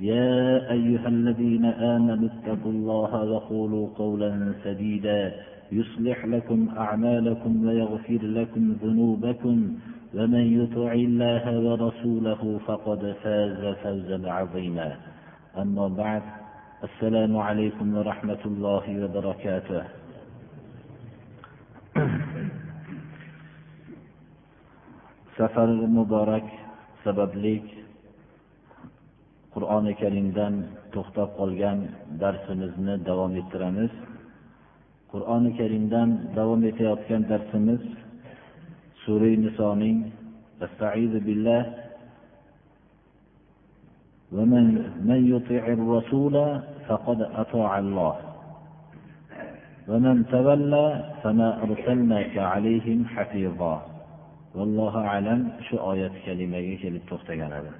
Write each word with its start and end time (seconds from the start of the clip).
يا 0.00 0.70
أيها 0.72 1.08
الذين 1.08 1.64
آمنوا 1.64 2.28
اتقوا 2.28 2.72
الله 2.72 3.24
وقولوا 3.24 3.88
قولا 3.96 4.52
سديدا 4.64 5.34
يصلح 5.72 6.24
لكم 6.24 6.68
أعمالكم 6.76 7.66
ويغفر 7.66 8.18
لكم 8.22 8.76
ذنوبكم 8.82 9.74
ومن 10.14 10.62
يطع 10.62 10.92
الله 10.92 11.60
ورسوله 11.60 12.60
فقد 12.66 13.14
فاز 13.22 13.74
فوزا 13.82 14.30
عظيما. 14.30 14.96
أما 15.58 15.88
بعد 15.88 16.22
السلام 16.84 17.36
عليكم 17.36 17.96
ورحمة 17.96 18.42
الله 18.46 19.04
وبركاته. 19.04 19.82
سفر 25.36 25.66
مبارك 25.86 26.44
sabablik 27.06 27.85
qur'oni 29.55 29.93
karimdan 30.01 30.53
to'xtab 30.93 31.29
qolgan 31.39 31.77
darsimizni 32.21 32.95
davom 33.09 33.31
ettiramiz 33.41 33.91
qur'oni 35.11 35.51
karimdan 35.59 36.09
davom 36.37 36.61
etayotgan 36.71 37.21
darsimiz 37.31 37.81
sura 39.03 39.31
nisoning 39.45 39.97
billah 41.27 41.63
ومن 44.37 44.65
من 45.09 45.19
يطع 45.33 45.63
الرسول 45.67 46.35
فقد 46.87 47.21
أطاع 47.21 47.79
الله 47.79 48.15
ومن 49.87 50.15
تولى 50.27 50.87
فما 51.23 51.63
أرسلناك 51.63 52.37
عليهم 52.37 53.05
حفيظا 53.05 53.75
والله 54.55 54.93
أعلم 54.97 55.51
شو 55.69 55.75
آية 55.91 56.11
كلمة 56.25 56.59
kelib 56.81 57.03
to'xtagan 57.11 57.51
edi 57.59 57.71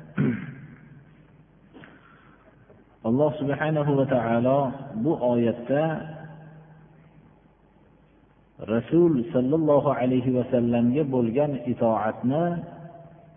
alloh 3.06 3.30
subhanahu 3.40 3.90
va 3.98 4.06
taolo 4.10 4.60
bu 5.04 5.12
oyatda 5.32 5.84
rasul 8.72 9.12
sollallohu 9.34 9.94
alayhi 9.94 10.34
vasallamga 10.38 11.02
bo'lgan 11.14 11.52
itoatni 11.70 12.44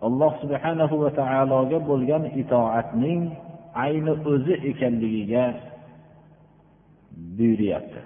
alloh 0.02 0.32
subhanahu 0.42 0.94
va 1.02 1.10
taologa 1.20 1.78
bo'lgan 1.90 2.24
itoatning 2.42 3.30
ayni 3.74 4.12
o'zi 4.32 4.54
ekanligiga 4.70 5.44
buyuryapti. 7.38 8.00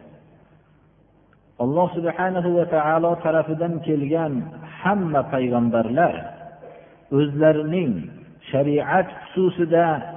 Alloh 1.64 1.88
subhanahu 1.96 2.48
va 2.58 2.64
taolo 2.66 3.10
tarafidan 3.24 3.78
kelgan 3.86 4.32
hamma 4.82 5.22
payg'ambarlar 5.32 6.14
o'zlarining 7.14 7.92
shariat 8.50 9.08
xususida 9.32 10.13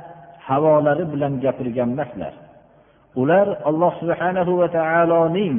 havolari 0.47 1.05
bilan 1.13 1.33
gapirgan 1.43 1.89
emaslar 1.95 2.33
ular 3.21 3.47
alloh 3.69 3.93
subhanahu 4.01 4.51
va 4.59 4.67
taoloning 4.79 5.57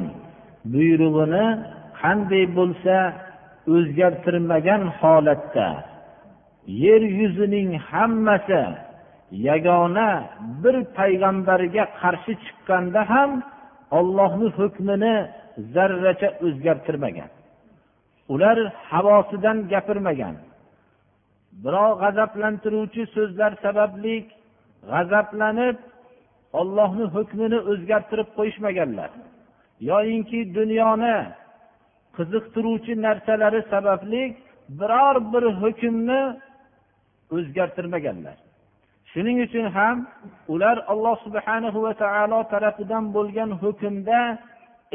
buyrug'ini 0.73 1.45
qanday 2.01 2.45
bo'lsa 2.57 2.95
o'zgartirmagan 3.75 4.81
holatda 4.99 5.67
yer 6.83 7.01
yuzining 7.19 7.69
hammasi 7.89 8.63
yagona 9.47 10.09
bir 10.63 10.75
payg'ambarga 10.97 11.83
qarshi 12.01 12.33
chiqqanda 12.43 13.01
ham 13.13 13.31
ollohni 13.99 14.47
hukmini 14.57 15.15
zarracha 15.73 16.29
o'zgartirmagan. 16.45 17.29
Ular 18.33 18.57
havosidan 18.91 19.57
gapirmagan. 19.71 20.35
Birov 21.63 21.91
g'azablantiruvchi 22.01 23.03
so'zlar 23.15 23.51
sababli 23.65 24.15
g'azablanib 24.91 25.77
ollohni 26.59 27.05
hukmini 27.15 27.59
o'zgartirib 27.71 28.29
qo'yishmaganlar. 28.37 29.11
Yoyinki 29.89 30.39
dunyoni 30.57 31.17
qiziqtiruvchi 32.17 32.93
narsalari 33.05 33.61
sababli 33.73 34.23
biror 34.79 35.15
bir 35.33 35.43
hukmni 35.61 36.21
o'zgartirmaganlar. 37.35 38.37
Shuning 39.11 39.37
uchun 39.47 39.65
ham 39.77 39.97
ular 40.53 40.77
alloh 40.91 41.15
subhanahu 41.25 41.79
va 41.85 41.93
taolo 42.03 42.39
tarafidan 42.53 43.03
bo'lgan 43.15 43.49
hukmda 43.61 44.19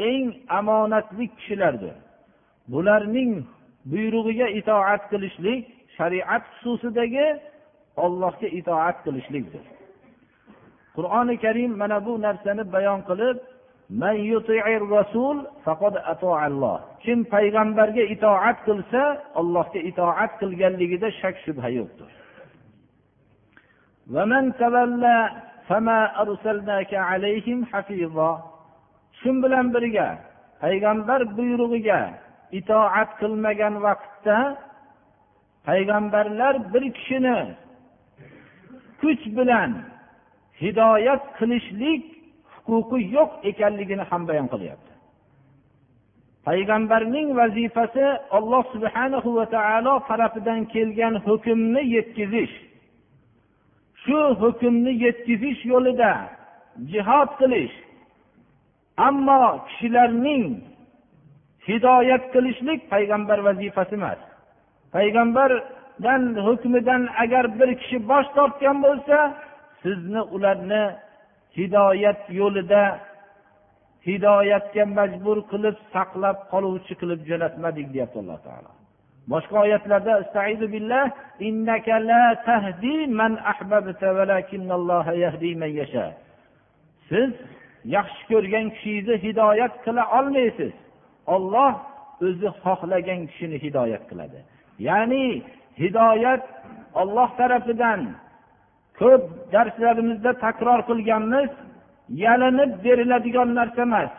eng 0.09 0.25
omonatli 0.59 1.25
kishilardir. 1.35 1.95
Bularning 2.73 3.31
buyrug'iga 3.91 4.47
itoat 4.59 5.03
qilishlik 5.11 5.61
shariat 5.97 6.43
xususidagi 6.53 7.27
ollohga 8.05 8.47
itoat 8.59 8.97
qilishlikdir. 9.05 9.63
Qur'oni 10.95 11.35
karim 11.43 11.71
mana 11.81 11.97
bu 12.05 12.13
narsani 12.25 12.63
bayon 12.75 12.99
qilib 13.09 13.37
kim 17.03 17.19
payg'ambarga 17.33 18.03
itoat 18.15 18.57
qilsa 18.67 19.01
allohga 19.39 19.79
itoat 19.91 20.31
qilganligida 20.41 21.07
shak 21.21 21.35
shubha 21.45 21.69
yo'qdir. 21.77 22.09
Shu 29.19 29.29
bilan 29.43 29.65
birga 29.75 30.07
payg'ambar 30.63 31.21
buyrug'iga 31.37 32.01
itoat 32.59 33.09
qilmagan 33.21 33.73
vaqtda 33.85 34.37
payg'ambarlar 35.67 36.55
bir 36.73 36.83
kishini 36.97 37.39
kuch 39.01 39.23
bilan 39.37 39.71
hidoyat 40.61 41.23
qilishlik 41.37 42.03
huquqi 42.67 42.99
yo'q 43.15 43.31
ekanligini 43.49 44.03
ham 44.09 44.21
bayon 44.29 44.47
qilyapti. 44.53 44.91
Payg'ambarning 46.47 47.27
vazifasi 47.39 48.05
alloh 48.37 48.63
subhanahu 48.73 49.29
va 49.37 49.45
taolo 49.55 49.93
tarafidan 50.09 50.61
kelgan 50.73 51.15
hukmni 51.27 51.81
yetkazish 51.95 52.55
shu 54.03 54.19
hukmni 54.41 54.91
yetkazish 55.05 55.61
yo'lida 55.71 56.13
jihod 56.91 57.29
qilish 57.39 57.75
ammo 59.07 59.41
kishilarning 59.67 60.45
hidoyat 61.67 62.23
qilishlik 62.33 62.79
payg'ambar 62.93 63.39
vazifasi 63.47 63.95
emas. 63.99 64.19
Payg'ambardan 64.95 66.23
hukmidan 66.47 67.01
agar 67.23 67.45
bir 67.59 67.69
kishi 67.79 67.97
bosh 68.11 68.29
tortgan 68.37 68.77
bo'lsa 68.85 69.17
sizni 69.85 70.21
ularni 70.35 70.83
hidoyat 71.57 72.21
yo'lida 72.39 72.83
hidoyatga 74.07 74.83
majbur 74.97 75.37
qilib 75.51 75.77
saqlab 75.93 76.37
qoluvchi 76.53 76.93
qilib 77.01 77.21
jo'natmadik 77.29 77.87
deyapti 77.93 78.17
alloh 78.23 78.39
taolo. 78.47 78.71
Boshqa 79.33 79.55
oyatlarda 79.65 80.13
siz 87.09 87.31
yaxshi 87.95 88.23
ko'rgan 88.31 88.65
kishingizni 88.75 89.15
hidoyat 89.25 89.73
qila 89.85 90.03
olmaysiz. 90.17 90.73
Olloh 91.35 91.73
o'zi 92.27 92.49
xohlagan 92.63 93.21
kishini 93.29 93.57
hidoyat 93.65 94.03
qiladi. 94.09 94.39
Ya'ni 94.87 95.25
hidoyat 95.81 96.43
olloh 97.01 97.29
tarafidan 97.39 98.01
ko'p 98.99 99.23
darslarimizda 99.53 100.31
takror 100.45 100.79
qilganmiz 100.89 101.49
yalinib 102.23 102.71
beriladigan 102.85 103.49
narsa 103.59 103.81
emas. 103.89 104.11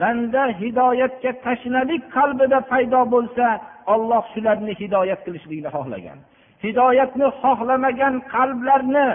Banda 0.00 0.42
hidoyatga 0.60 1.30
tashnalik 1.44 2.02
qalbida 2.16 2.58
paydo 2.72 3.00
bo'lsa 3.14 3.46
olloh 3.94 4.24
shularni 4.32 4.72
hidoyat 4.80 5.20
qilishlikni 5.26 5.70
xohlagan. 5.76 6.18
Hidoyatni 6.64 7.28
xohlamagan 7.42 8.14
qalblarni 8.34 9.08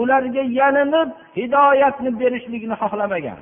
ularga 0.00 0.42
yalinib 0.60 1.08
hidoyatni 1.38 2.10
berishlikni 2.20 2.76
xohlamagan. 2.82 3.40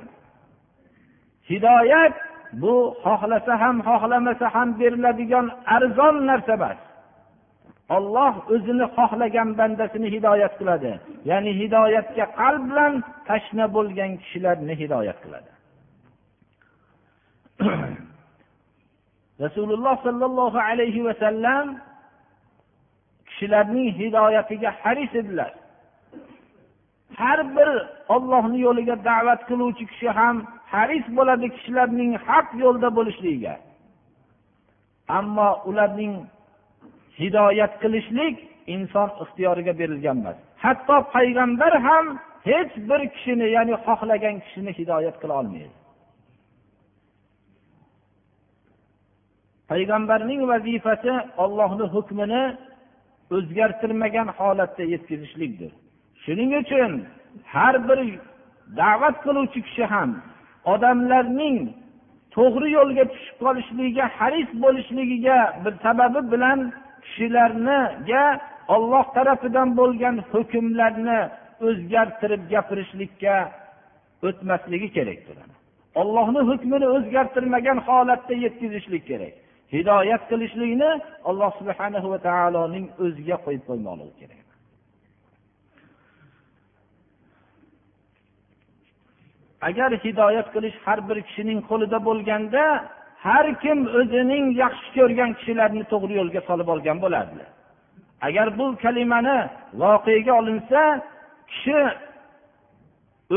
Hidoyat 1.49 2.15
bu 2.61 2.75
xohlasa 3.05 3.53
ham 3.61 3.75
xohlamasa 3.87 4.47
ham 4.55 4.69
beriladigan 4.79 5.45
arzon 5.75 6.15
narsa 6.29 6.53
emas. 6.59 6.77
Olloh 7.95 8.33
o'zini 8.53 8.85
xohlagan 8.97 9.49
bandasini 9.59 10.07
hidoyat 10.15 10.53
qiladi. 10.59 10.91
Ya'ni 11.29 11.51
hidoyatga 11.61 12.25
qalb 12.39 12.63
bilan 12.69 12.93
tashna 13.27 13.65
bo'lgan 13.75 14.11
kishilarni 14.21 14.73
hidoyat 14.81 15.17
qiladi. 15.23 15.51
Rasululloh 19.43 19.95
sollallohu 20.07 20.59
alayhi 20.69 21.05
vasallam 21.07 21.65
kishilarning 23.29 23.87
hidoyatiga 23.99 24.69
haris 24.81 25.11
edilar. 25.21 25.53
Har 27.21 27.39
bir 27.55 27.69
ollohni 28.15 28.59
yo'liga 28.67 28.95
da'vat 29.09 29.41
qiluvchi 29.49 29.85
kishi 29.91 30.09
ham 30.19 30.35
haris 30.73 31.05
bo'ladi 31.17 31.47
kishilarning 31.55 32.11
haq 32.27 32.47
yo'lda 32.63 32.89
bo'lishligiga. 32.97 33.55
Ammo 35.19 35.49
ularning 35.69 36.13
hidoyat 37.19 37.73
qilishlik 37.81 38.35
inson 38.75 39.09
ixtiyoriga 39.23 39.73
berilgan 39.81 40.17
emas. 40.21 40.37
Hatto 40.63 40.95
payg'ambar 41.15 41.73
ham 41.87 42.05
hech 42.49 42.73
bir 42.89 43.01
kishini 43.13 43.47
ya'ni 43.55 43.75
xohlagan 43.85 44.35
kishini 44.43 44.71
hidoyat 44.79 45.15
qila 45.21 45.33
olmaydi. 45.41 45.75
Payg'ambarning 49.71 50.41
vazifasi 50.51 51.13
ollohni 51.43 51.85
hukmini 51.95 52.43
o'zgartirmagan 53.35 54.27
holatda 54.37 54.83
yetkazishlikdir. 54.93 55.71
Shuning 56.23 56.51
uchun 56.61 56.91
har 57.53 57.75
bir 57.87 57.99
da'vat 58.79 59.15
qiluvchi 59.25 59.59
kishi 59.67 59.85
ham 59.93 60.09
odamlarning 60.73 61.57
to'g'ri 62.35 62.67
yo'lga 62.77 63.03
tushib 63.13 63.37
qolishligiga 63.43 64.05
haris 64.17 64.49
bo'lishligiga 64.63 65.37
bir 65.63 65.73
sababi 65.85 66.21
bilan 66.33 66.59
kishilarniga 67.07 68.23
olloh 68.75 69.05
tarafidan 69.15 69.69
bo'lgan 69.79 70.15
hukmlarni 70.31 71.19
o'zgartirib 71.67 72.41
gapirishlikka 72.53 73.35
o'tmasligi 74.27 74.89
kerakdir 74.97 75.37
ollohni 76.01 76.41
hukmini 76.49 76.87
o'zgartirmagan 76.95 77.77
holatda 77.87 78.33
yetkazishlik 78.45 79.03
kerak. 79.11 79.33
Hidoyat 79.75 80.23
qilishlikni 80.31 80.91
alloh 81.29 81.51
subhana 81.59 81.99
va 82.11 82.17
taoloning 82.27 82.85
o'ziga 83.05 83.37
qo'yib 83.45 83.63
qo'ymoqligi 83.69 84.15
kerak. 84.21 84.45
Agar 89.69 89.89
hidoyat 90.05 90.47
qilish 90.55 90.77
har 90.85 90.99
bir 91.09 91.17
kishining 91.27 91.59
qo'lida 91.69 91.97
bo'lganda 92.07 92.63
har 93.25 93.45
kim 93.63 93.79
o'zining 93.99 94.45
yaxshi 94.63 94.89
ko'rgan 94.97 95.31
kishilarini 95.37 95.83
to'g'ri 95.91 96.13
yo'lga 96.19 96.41
solib 96.49 96.67
olgan 96.73 96.97
bo'lardi. 97.03 97.43
Agar 98.27 98.47
bu 98.59 98.65
kalimani 98.83 99.39
voqega 99.81 100.33
olinsa 100.41 100.81
kishi 101.51 101.79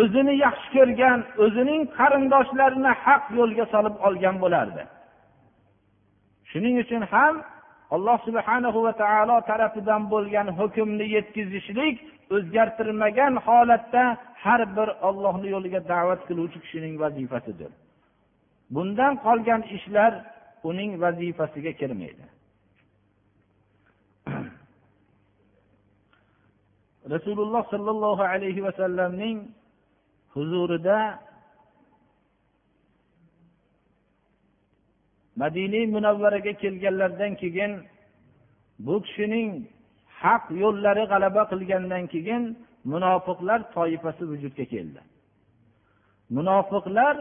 o'zini 0.00 0.34
yaxshi 0.46 0.68
ko'rgan 0.76 1.18
o'zining 1.44 1.82
qarindoshlarini 1.98 2.92
haq 3.04 3.24
yo'lga 3.38 3.64
solib 3.74 3.94
olgan 4.06 4.36
bo'lardi. 4.44 4.82
Shuning 6.50 6.74
uchun 6.84 7.02
ham 7.12 7.34
alloh 7.94 8.18
subhanahu 8.26 8.78
va 8.86 8.92
taolo 9.02 9.36
tarafidan 9.50 10.02
bo'lgan 10.12 10.48
hukmni 10.58 11.06
yetkazishlik 11.16 11.96
o'zgartirmagan 12.34 13.34
holatda 13.46 14.04
har 14.44 14.60
bir 14.76 14.88
ollohni 15.08 15.48
yo'liga 15.54 15.80
da'vat 15.92 16.20
qiluvchi 16.28 16.58
kishining 16.64 16.94
vazifasidir. 17.02 17.70
Bundan 18.74 19.12
qolgan 19.24 19.62
ishlar 19.76 20.12
uning 20.68 20.92
vazifasiga 21.02 21.72
kirmaydi. 21.80 22.24
Rasululloh 27.14 27.62
sollallohu 27.72 28.22
alayhi 28.32 28.64
vasallamning 28.68 29.38
huzurida 30.34 30.98
madina 35.40 35.80
munavvaraga 35.94 36.52
kelganlaridan 36.62 37.32
keyin 37.42 37.72
bu 38.86 38.94
kishining 39.04 39.48
haq 40.22 40.44
yo'llari 40.62 41.04
g'alaba 41.12 41.42
qilgandan 41.52 42.04
keyin 42.12 42.42
munofiqlar 42.92 43.60
toifasi 43.74 44.22
vujudga 44.30 44.64
keldi. 44.72 45.00
Munofiqlar 46.36 47.16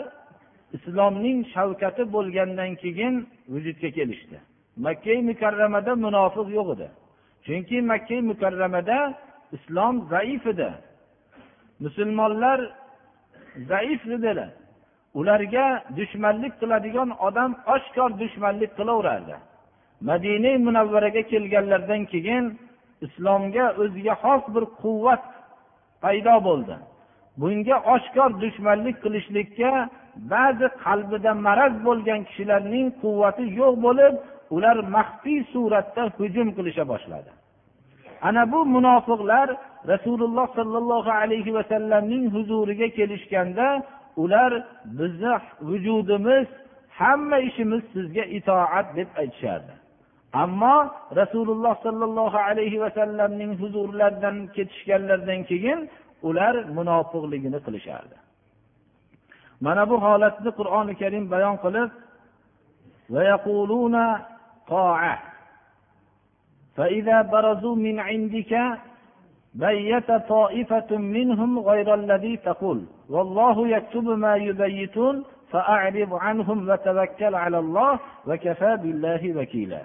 islomning 0.78 1.40
shavkati 1.54 2.04
bo'lgandan 2.16 2.72
keyin 2.82 3.14
vujudga 3.54 3.90
kelishdi. 3.98 4.38
Makka 4.86 5.14
mukarramada 5.30 5.92
munofiq 6.06 6.48
yo'q 6.58 6.68
edi. 6.76 6.88
Chunki 7.46 7.78
makka 7.92 8.18
mukarramada 8.32 8.98
islom 9.56 9.96
zaif 10.14 10.44
edi. 10.54 10.70
Musulmonlar 11.84 12.60
zaif 13.72 14.02
edilar 14.08 14.50
ularga 15.20 15.66
dushmanlik 15.98 16.54
qiladigan 16.62 17.10
odam 17.28 17.52
oshkor 17.76 18.10
dushmanlik 18.22 18.72
qilaverardi. 18.80 19.36
Madina 20.10 20.52
munavvaraga 20.68 21.22
kelganlaridan 21.32 22.04
keyin 22.14 22.46
islomga 23.06 23.66
o'ziga 23.82 24.16
xos 24.24 24.44
bir 24.56 24.64
quvvat 24.82 25.24
paydo 26.04 26.36
bo'ldi. 26.48 26.76
Bunga 27.42 27.78
oshkor 27.96 28.30
dushmanlik 28.44 28.98
qilishlikka 29.04 29.72
ba'zi 30.34 30.68
qalbida 30.86 31.32
maraz 31.48 31.74
bo'lgan 31.88 32.20
kishilarning 32.28 32.88
quvvati 33.02 33.46
yo'q 33.60 33.76
bo'lib 33.86 34.14
ular 34.56 34.78
maxfiy 34.96 35.40
suratda 35.54 36.04
hujum 36.18 36.48
qilisha 36.58 36.84
boshladi. 36.92 37.32
Ana 38.28 38.44
bu 38.52 38.60
munofiqlar 38.76 39.48
rasululloh 39.92 40.48
sollallohu 40.58 41.12
alayhi 41.22 41.52
vasallamning 41.58 42.26
huzuriga 42.36 42.88
kelishganda 42.98 43.68
ular 44.24 44.52
bizni 45.00 45.34
vujudimiz 45.70 46.48
hamma 47.00 47.38
ishimiz 47.50 47.84
sizga 47.94 48.24
itoat 48.38 48.88
deb 48.98 49.10
aytishardi. 49.22 49.74
Ammo 50.44 50.78
rasululloh 51.20 51.76
sollallohu 51.86 52.40
alayhi 52.50 52.82
vasallamning 52.86 53.52
huzurlaridan 53.62 54.38
ketishganlaridan 54.56 55.42
keyin 55.52 55.80
ular 56.28 56.56
munofiqligini 56.78 57.60
qilishardi 57.66 58.18
mana 59.66 59.84
bu 59.90 59.96
holatni 60.06 60.52
qur'oni 60.60 60.94
karim 61.02 61.26
bayon 61.34 61.58
qilib 61.64 61.90
فإذا 66.78 67.22
برزوا 67.22 67.76
من 67.76 68.00
عندك 68.00 68.54
بيت 69.54 70.12
طائفة 70.12 70.98
منهم 70.98 71.60
غير 71.60 71.94
الذي 71.94 72.38
تقول 72.38 72.86
والله 73.10 73.68
يكتب 73.68 74.04
ما 74.04 74.36
يبيتون 74.36 75.16
فأعرض 75.52 76.14
عنهم 76.14 76.70
وتوكل 76.70 77.36
على 77.36 77.60
الله 77.60 78.00
وكفى 78.28 78.72
بالله 78.82 79.22
وكيلا 79.42 79.82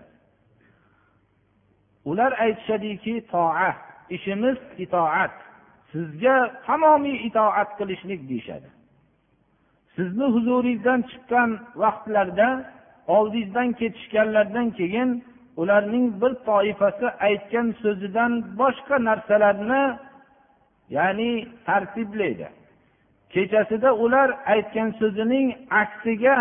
ular 2.05 2.33
aytishadiki 2.45 3.21
toa 3.33 3.75
ishimiz 4.13 4.59
itoat 4.85 5.33
sizga 5.95 6.37
tamomiy 6.67 7.17
itoat 7.29 7.71
qilishlik 7.79 8.21
deyishadi. 8.31 8.69
Sizni 9.97 10.27
huzuringizdan 10.35 11.01
chiqqan 11.11 11.51
vaqtlarda 11.83 12.49
oldingizdan 13.17 13.69
ketishganlardan 13.81 14.69
keyin 14.79 15.11
ularning 15.61 16.07
bir 16.21 16.33
toifasi 16.49 17.07
aytgan 17.29 17.69
so'zidan 17.83 18.33
boshqa 18.61 18.97
narsalarni 19.09 19.85
ya'ni 20.97 21.33
tartiblaydi. 21.67 22.49
Kechasida 23.33 23.91
ular 24.05 24.29
aytgan 24.55 24.91
so'zining 25.01 25.47
aksiga 25.83 26.37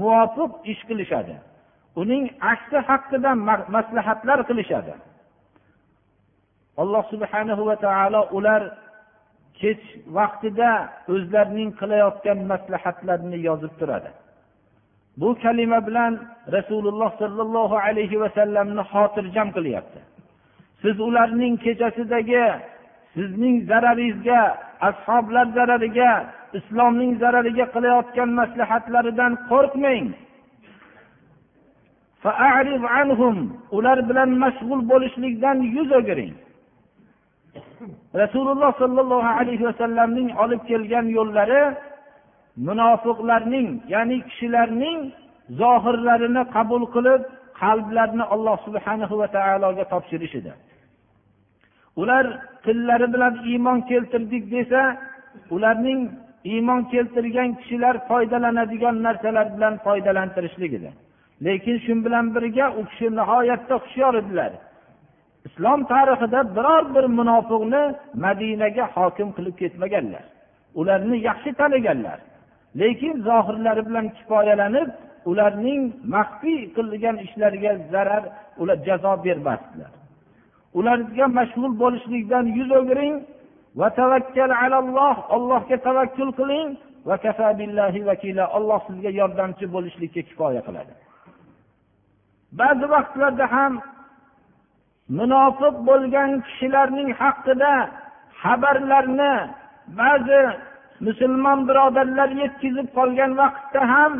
muvofiq 0.00 0.52
ish 0.72 0.82
qilishadi. 0.88 1.36
Uning 2.02 2.24
aksi 2.52 2.78
haqida 2.88 3.30
maslahatlar 3.74 4.38
qilishadi. 4.48 4.94
Alloh 6.82 7.02
subhanahu 7.12 7.62
va 7.68 7.76
taolo 7.86 8.20
ular 8.38 8.62
kech 9.60 9.82
vaqtida 10.16 10.70
o'zlarining 11.14 11.70
qilayotgan 11.80 12.38
maslahatlarini 12.52 13.38
yozib 13.48 13.72
turadi. 13.80 14.10
Bu 15.20 15.28
kalima 15.42 15.78
bilan 15.88 16.12
rasululloh 16.56 17.10
sollallohu 17.22 17.76
alayhi 17.86 18.20
vasallamni 18.24 18.82
xotirjam 18.92 19.48
qilyapti. 19.56 20.00
Siz 20.82 20.96
ularning 21.08 21.54
kechasidagi 21.64 22.44
sizning 23.14 23.56
zararingizga 23.70 24.40
ashoblar 24.88 25.46
zarariga 25.56 26.10
islomning 26.58 27.12
zarariga 27.22 27.66
qilayotgan 27.74 28.30
maslahatlaridan 28.40 29.32
qo'rqmang. 29.50 30.06
Ular 33.76 33.98
bilan 34.08 34.30
mashg'ul 34.42 34.80
bo'lishlikdan 34.90 35.56
yuz 35.76 35.90
o'giring. 35.98 36.34
Rasululloh 38.22 38.70
sollallohu 38.82 39.30
alayhi 39.40 39.64
vasallamning 39.70 40.28
olib 40.42 40.62
kelgan 40.70 41.06
yo'llari 41.18 41.62
munofiqlarning 42.68 43.68
ya'ni 43.94 44.16
kishilarning 44.28 44.98
zohirlarini 45.60 46.42
qabul 46.56 46.82
qilib 46.94 47.22
qalblarni 47.62 48.24
alloh 48.34 48.56
subhanahu 48.66 49.14
va 49.20 49.28
taologa 49.36 49.84
topshirish 49.92 50.34
edi. 50.40 50.52
Ular 52.00 52.24
tillari 52.64 53.06
bilan 53.14 53.34
iymon 53.50 53.78
keltirdik 53.90 54.44
desa 54.54 54.82
ularning 55.54 56.00
iymon 56.52 56.80
keltirgan 56.92 57.50
kishilar 57.60 57.94
foydalanadigan 58.08 58.96
narsalar 59.06 59.46
bilan 59.56 59.74
foydalantirishlik 59.86 60.72
edi. 60.78 60.90
Lekin 61.46 61.76
shu 61.84 61.92
bilan 62.04 62.26
birga 62.34 62.66
u 62.78 62.82
kishi 62.90 63.06
nihoyatda 63.18 63.74
hushyor 63.84 64.14
edilar. 64.22 64.52
Islom 65.46 65.80
tarixida 65.92 66.40
biror 66.56 66.84
bir 66.94 67.04
munofiqni 67.18 67.82
madinaga 68.24 68.84
hokim 68.94 69.28
qilib 69.36 69.56
ketmaganlar. 69.62 70.24
Ularni 70.80 71.16
yaxshi 71.28 71.50
taniganlar. 71.60 72.18
Lekin 72.80 73.14
zohirlari 73.28 73.82
bilan 73.88 74.06
kifoyalanib 74.16 74.88
ularning 75.30 75.82
maxfiy 76.14 76.60
qilgan 76.76 77.16
ishlariga 77.24 77.72
zarar 77.92 78.24
ular 78.60 78.78
jazo 78.86 79.12
bermasdilar. 79.24 79.92
Ularga 80.78 81.26
mashg'ul 81.38 81.72
bo'lishlikdan 81.82 82.44
yuz 82.58 82.70
o'giring 82.80 83.14
va 83.80 83.88
tavakkal 84.00 84.50
alalloh 84.64 85.16
allohga 85.36 85.76
tavakkul 85.86 86.30
qiling 86.40 86.68
va 87.08 87.16
alloh 88.58 88.80
sizga 88.88 89.10
yordamchi 89.20 89.64
bo'lishlikka 89.74 90.22
kifoya 90.28 90.62
qiladi. 90.66 90.92
Ba'zi 92.60 92.86
vaqtlarda 92.94 93.46
ham 93.54 93.72
munofiq 95.18 95.74
bo'lgan 95.88 96.30
kishilarning 96.46 97.10
haqida 97.20 97.74
xabarlarni 98.42 99.34
ba'zi 100.00 100.42
musulmon 101.06 101.58
birodarlar 101.68 102.28
yetkazib 102.42 102.88
qolgan 102.98 103.30
vaqtda 103.40 103.82
ham 103.92 104.12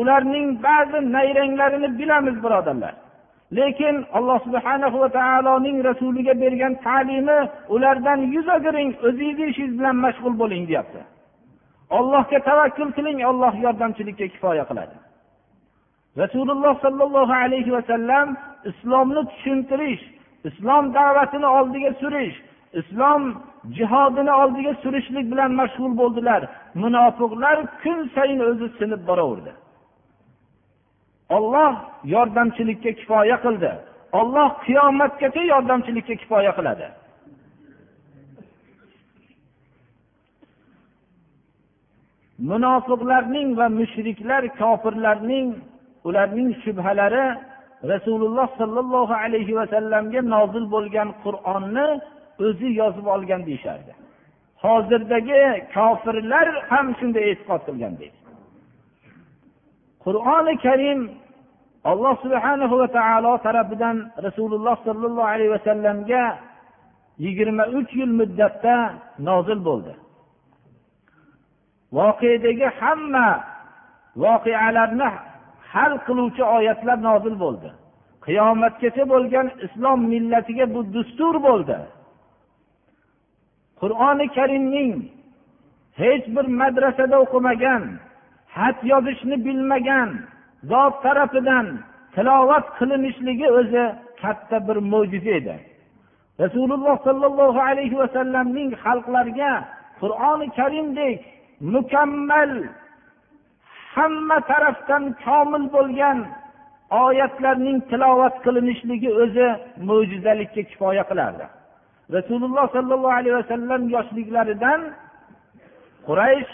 ularning 0.00 0.46
ba'zi 0.66 0.98
nayranglarini 1.16 1.88
bilamiz 1.98 2.36
birodarlar. 2.44 2.94
Lekin 3.58 3.94
alloh 4.12 4.38
subhana 4.46 4.88
va 5.00 5.08
taoloning 5.18 5.78
rasuliga 5.88 6.34
bergan 6.42 6.74
ta'limi 6.86 7.38
ulardan 7.74 8.20
yuz 8.34 8.48
o'giring 8.56 8.90
o'zingizni 9.06 9.46
ishingiz 9.52 9.74
bilan 9.78 9.96
mashg'ul 10.04 10.34
bo'ling 10.42 10.62
deyapti. 10.70 11.00
Ollohga 11.98 12.38
tavakkul 12.48 12.90
qiling 12.96 13.18
olloh 13.30 13.54
yordamchilikka 13.64 14.26
kifoya 14.34 14.64
qiladi. 14.70 14.96
Rasululloh 16.22 16.74
sollallohu 16.84 17.34
alayhi 17.44 17.70
vasallam 17.76 18.26
islomni 18.70 19.22
tushuntirish 19.30 20.04
islom 20.48 20.94
da'vatini 20.94 21.46
oldiga 21.46 21.92
surish 22.00 22.36
islom 22.80 23.22
jihodini 23.76 24.32
oldiga 24.32 24.74
surishlik 24.82 25.26
bilan 25.32 25.50
mashg'ul 25.60 25.98
bo'ldilar. 26.00 26.42
Munofiqlar 26.74 27.56
kun 27.82 27.98
sayin 28.14 28.40
o'zi 28.50 28.68
sinib 28.78 29.02
boraverdi. 29.08 29.52
Olloh 31.36 31.72
yordamchilikka 32.04 32.92
kifoya 33.00 33.36
qildi. 33.44 33.72
Olloh 34.12 34.48
qiyomatgacha 34.66 35.42
yordamchilikka 35.52 36.14
kifoya 36.22 36.52
qiladi. 36.58 36.88
Munofiqlarning 42.50 43.48
va 43.58 43.66
mushriklar 43.78 44.42
kofirlarning 44.60 45.48
ularning 46.08 46.50
shubhalari 46.64 47.26
rasululloh 47.92 48.48
sollallohu 48.60 49.14
alayhi 49.24 49.56
vasallamga 49.60 50.20
nozil 50.34 50.64
bo'lgan 50.74 51.08
qur'onni 51.24 51.88
o'zi 52.46 52.68
yozib 52.80 53.06
olgan 53.14 53.40
deyishardi. 53.48 53.92
Hozirdagi 54.64 55.42
kofirlar 55.74 56.48
ham 56.70 56.86
shunday 56.98 57.24
e'tiqod 57.30 57.60
qilgan 57.68 57.94
deydi. 58.00 58.18
Qur'oni 60.04 60.54
karim 60.66 61.00
alloh 61.90 62.14
subhanahu 62.24 62.74
va 62.80 62.88
taolo 62.98 63.32
tarafidan 63.46 63.96
rasululloh 64.26 64.76
sollallohu 64.86 65.30
alayhi 65.34 65.52
vasallamga 65.56 66.24
yigirma 67.24 67.64
uch 67.78 67.90
yil 68.00 68.12
muddatda 68.20 68.76
nozil 69.28 69.60
bo'ldi. 69.68 69.92
Voqedagi 71.96 72.68
hamma 72.80 73.28
voqealarni 74.22 75.10
hal 75.72 75.92
qiluvchi 76.06 76.44
oyatlar 76.56 76.98
nozil 77.08 77.34
bo'ldi. 77.44 77.70
Qiyomatgacha 78.26 79.04
bo'lgan 79.12 79.46
islom 79.66 80.00
millatiga 80.12 80.66
bu 80.74 80.80
dustur 80.94 81.34
bo'ldi. 81.48 81.78
Qur'oni 83.80 84.26
karimning 84.36 84.92
hech 86.00 86.24
bir 86.34 86.46
madrasada 86.60 87.16
o'qimagan 87.24 87.82
xat 88.56 88.78
yozishni 88.92 89.36
bilmagan 89.46 90.10
zot 90.70 90.94
tarafidan 91.04 91.66
tilovat 92.14 92.66
qilinishligi 92.78 93.48
o'zi 93.58 93.84
katta 94.22 94.58
bir 94.68 94.78
mo'jiza 94.92 95.32
edi. 95.40 95.56
Rasululloh 96.42 96.96
sollallohu 97.06 97.60
alayhi 97.70 97.96
vasallamning 98.02 98.70
xalqlarga 98.84 99.52
qur'oni 100.00 100.46
karimdek 100.58 101.18
mukammal 101.74 102.52
hamma 103.98 104.38
tarafdan 104.50 105.04
komil 105.24 105.64
bo'lgan 105.76 106.18
oyatlarning 107.04 107.78
tilovat 107.90 108.34
qilinishligi 108.44 109.10
o'zi 109.22 109.48
mo'jizalikka 109.88 110.62
kifoya 110.70 111.04
qilardi. 111.10 111.46
Rasululloh 112.16 112.66
sollallohu 112.76 113.16
alayhi 113.20 113.36
vasallam 113.40 113.82
yoshliklaridan 113.96 114.80
quraysh 116.08 116.52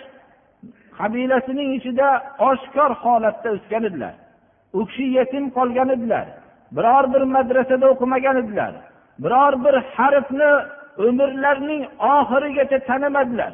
qabilasining 0.98 1.70
ichida 1.78 2.08
oshkor 2.50 2.90
holatda 3.02 3.48
o'sgan 3.56 3.84
edilar. 3.90 4.14
U 4.78 4.80
kishi 4.88 5.04
yetim 5.18 5.44
qolgan 5.56 5.88
edilar. 5.96 6.26
Biror 6.76 7.04
bir 7.14 7.22
madrasada 7.34 7.86
o'qimagan 7.92 8.36
edilar. 8.42 8.72
Biror 9.24 9.54
bir 9.64 9.74
harfni 9.96 10.50
umrlarining 11.06 11.82
oxirigacha 12.14 12.78
tanimadilar. 12.88 13.52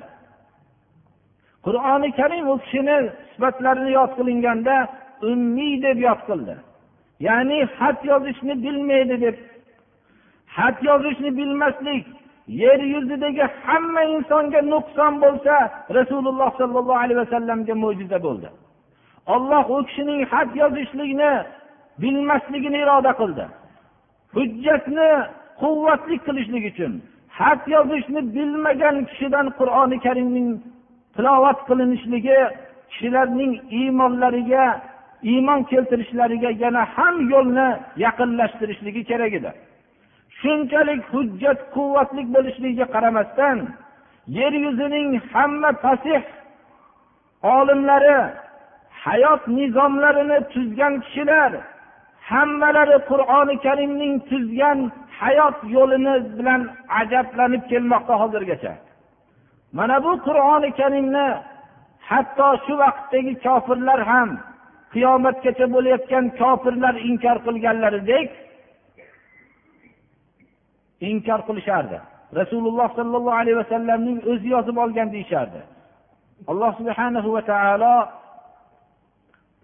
Qur'oni 1.67 2.11
karim 2.19 2.45
u 2.53 2.59
kishini 2.63 2.97
sifatlarini 3.33 3.91
yod 3.99 4.11
qilinganda 4.19 4.77
ummiy 5.31 5.75
deb 5.85 5.99
yod 6.09 6.21
qildi. 6.29 6.55
Ya'ni 7.27 7.59
xat 7.77 7.99
yozishni 8.11 8.55
bilmaydi 8.65 9.17
deb. 9.25 9.37
Xat 10.57 10.77
yozishni 10.89 11.31
bilmaslik 11.39 12.05
yer 12.63 12.81
yuzidagi 12.95 13.45
hamma 13.65 14.03
insonga 14.15 14.61
nuqson 14.73 15.13
bo'lsa 15.25 15.55
rasululloh 15.99 16.51
sollallohu 16.61 17.03
alayhi 17.05 17.21
vasallamga 17.25 17.75
mo'jiza 17.85 18.19
bo'ldi. 18.27 18.49
Olloh 19.35 19.65
u 19.77 19.79
kishining 19.89 20.21
xat 20.33 20.51
yozishlikni 20.63 21.33
bilmasligini 22.03 22.79
iroda 22.85 23.13
qildi. 23.21 23.45
Hujjatni 24.37 25.11
quvvatli 25.61 26.17
qilishlik 26.27 26.65
uchun 26.73 26.93
xat 27.39 27.63
yozishni 27.75 28.21
bilmagan 28.35 28.97
kishidan 29.11 29.47
qur'oni 29.59 29.97
karimning 30.07 30.49
tilovat 31.17 31.59
qilinishligi 31.69 32.39
kishilarning 32.91 33.53
iymonlariga 33.81 34.65
iymon 35.33 35.61
keltirishlariga 35.71 36.51
yana 36.63 36.83
ham 36.95 37.17
yo'lni 37.33 37.69
yaqinlashtirishligi 38.05 39.03
kerak 39.11 39.33
edi. 39.39 39.51
Shunchalik 40.41 41.03
hujjat 41.13 41.61
quvvatli 41.75 42.23
bo'lishligiga 42.35 42.87
qaramasdan 42.95 43.59
yer 44.39 44.53
yuzining 44.65 45.11
hamma 45.33 45.71
fasih 45.83 46.23
olimlari 47.57 48.19
hayot 49.05 49.43
nizomlarini 49.59 50.39
tuzgan 50.53 50.95
kishilar 51.05 51.53
hammalari 52.31 52.97
qur'oni 53.11 53.55
karimning 53.67 54.15
tuzgan 54.31 54.79
hayot 55.21 55.59
yo'lini 55.77 56.15
bilan 56.39 56.61
ajablanib 57.01 57.63
kelmoqda 57.71 58.15
hozirgacha. 58.23 58.73
Mana 59.73 59.97
bu 60.05 60.13
qur'oni 60.27 60.71
karimni 60.81 61.27
hatto 62.11 62.49
shu 62.65 62.75
vaqtdagi 62.83 63.33
kofirlar 63.47 64.01
ham 64.11 64.31
qiyomatgacha 64.93 65.67
bo'layotgan 65.75 66.25
kofirlar 66.41 66.95
inkor 67.09 67.37
qilganlaridek 67.47 68.29
inkor 71.11 71.41
qilishardi. 71.49 71.99
Rasululloh 72.41 72.89
sollallohu 72.99 73.39
alayhi 73.43 73.59
vasallamning 73.63 74.19
o'zi 74.33 74.49
yozib 74.55 74.77
olgan 74.85 75.09
deyishardi. 75.15 75.61
Alloh 76.51 76.71
subhana 76.79 77.19
va 77.37 77.43
taolo 77.53 77.97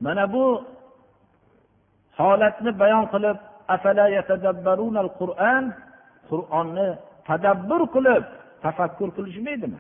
mana 0.05 0.25
bu 0.35 0.45
holatni 2.19 2.71
bayon 2.83 3.05
qilib 3.15 3.39
qur'onni 6.31 6.89
tadabbur 7.29 7.83
qilib 7.95 8.25
tafakkur 8.65 9.09
qilishmaydimi 9.17 9.79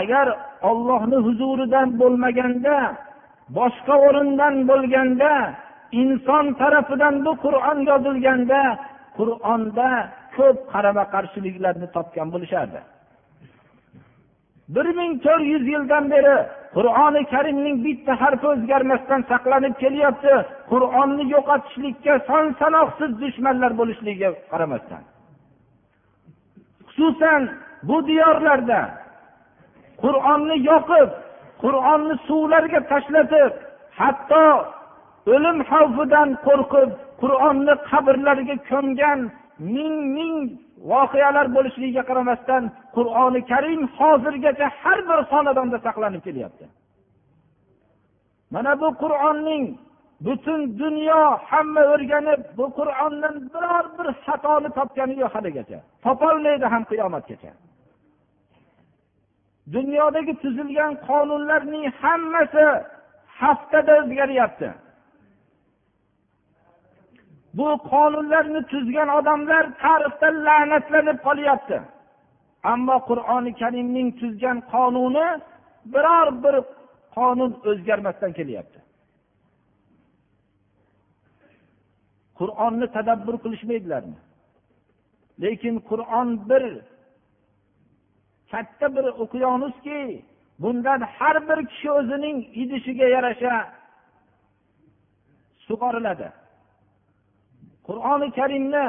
agar 0.00 0.26
ollohni 0.70 1.18
huzuridan 1.26 1.88
bo'lmaganda 2.00 2.76
boshqa 3.58 3.94
o'rindan 4.06 4.54
bo'lganda 4.70 5.32
inson 6.02 6.44
tarafidan 6.60 7.14
bu 7.24 7.32
qur'on 7.44 7.78
yozilganda 7.90 8.60
qur'onda 9.18 9.88
ko'p 10.36 10.58
qarama 10.72 11.04
qarshiliklarni 11.14 11.86
topgan 11.96 12.28
bo'lishardi. 12.34 12.80
Bir 14.74 14.86
ming 14.98 15.12
to'rt 15.24 15.44
yuz 15.52 15.64
yildan 15.72 16.04
beri 16.14 16.36
qur'oni 16.76 17.22
karimning 17.32 17.76
bitta 17.86 18.12
harfi 18.22 18.46
o'zgarmasdan 18.54 19.20
saqlanib 19.30 19.74
kelyapti. 19.82 20.34
Qur'onni 20.72 21.24
yo'qotishlikka 21.34 22.14
son 22.28 22.44
sanoqsiz 22.60 23.10
dushmanlar 23.22 23.72
bo'lishligiga 23.80 24.30
qaramasdan. 24.52 25.02
Xususan 26.88 27.42
bu 27.88 27.96
diyorlarda 28.08 28.80
qur'onni 30.02 30.56
yoqib 30.70 31.08
qur'onni 31.62 32.14
suvlarga 32.28 32.80
tashlatib 32.92 33.52
hatto 34.00 34.44
o'lim 35.34 35.58
xavfidan 35.70 36.28
qo'rqib 36.46 36.90
qur'onni 37.22 37.74
qabrlariga 37.90 38.56
ko'mgan 38.70 39.18
ming 39.74 39.96
ming 40.16 40.36
voqealar 40.88 41.46
bo'lishligiga 41.56 42.02
qaramasdan 42.10 42.62
qur'oni 42.96 43.40
karim 43.52 43.80
hozirgacha 43.98 44.66
har 44.80 44.98
bir 45.08 45.20
xonadonda 45.30 45.78
saqlanib 45.86 46.22
kelyapti. 46.26 46.66
Mana 48.54 48.72
bu 48.82 48.88
qur'onning 49.02 49.64
butun 50.26 50.60
dunyo 50.82 51.22
hamma 51.50 51.82
o'rganib 51.94 52.40
bu 52.58 52.66
qur'ondan 52.78 53.34
biror 53.52 53.84
bir 53.96 54.08
xatoni 54.24 54.68
topgani 54.78 55.14
yo'q 55.22 55.32
haligacha. 55.36 55.78
Topolmaydi 56.04 56.66
ham 56.72 56.82
qiyomatgacha. 56.90 57.52
Dunyodagi 59.74 60.34
tuzilgan 60.42 60.92
qonunlarning 61.08 61.84
hammasi 62.02 62.64
haftada 63.40 63.92
o'zgaryapti. 64.00 64.68
Bu 67.54 67.68
qonunlarni 67.92 68.62
tuzgan 68.72 69.08
odamlar 69.18 69.64
tarixda 69.82 70.28
la'natlanib 70.46 71.18
qolyapti. 71.26 71.78
Ammo 72.72 72.96
qur'oni 73.08 73.52
karimning 73.60 74.08
tuzgan 74.20 74.58
qonuni 74.72 75.28
biror 75.92 76.28
bir 76.44 76.56
qonun 77.16 77.52
o'zgarmasdan 77.70 78.32
kelyapti. 78.38 78.78
Qur'onni 82.38 82.86
tadabbur 82.96 83.36
qilishmaydilarmi? 83.44 84.18
Lekin 85.42 85.74
qur'on 85.90 86.28
bir 86.50 86.64
katta 88.50 88.86
bir 88.96 89.04
okeanuski 89.24 90.00
bundan 90.62 91.00
har 91.00 91.36
bir 91.48 91.58
kishi 91.70 91.90
o'zining 91.98 92.36
idishiga 92.62 93.06
yarasha 93.16 93.54
sug'oriladi. 95.66 96.28
Qur'oni 97.88 98.28
karimni 98.38 98.86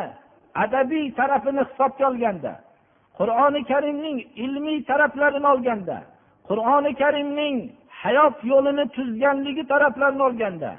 adabiy 0.63 1.05
tarafini 1.19 1.61
hisobga 1.69 2.03
olganda 2.11 2.53
qur'oni 3.19 3.61
karimning 3.71 4.17
ilmiy 4.43 4.79
taraflarini 4.89 5.47
olganda 5.53 5.97
qur'oni 6.49 6.91
karimning 7.01 7.55
hayot 8.03 8.37
yo'lini 8.51 8.85
tuzganligi 8.95 9.63
taraflarini 9.73 10.23
olganda 10.29 10.71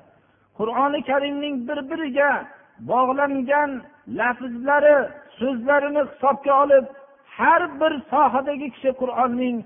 qur'oni 0.59 1.01
karimning 1.11 1.55
bir 1.69 1.79
biriga 1.91 2.31
bog'langan 2.91 3.71
lafzlari 4.19 4.97
so'zlarini 5.39 6.03
hisobga 6.11 6.53
olib 6.63 6.85
har 7.37 7.63
bir 7.81 7.93
sohadagi 8.11 8.69
kishi 8.75 8.91
qur'onning 9.01 9.57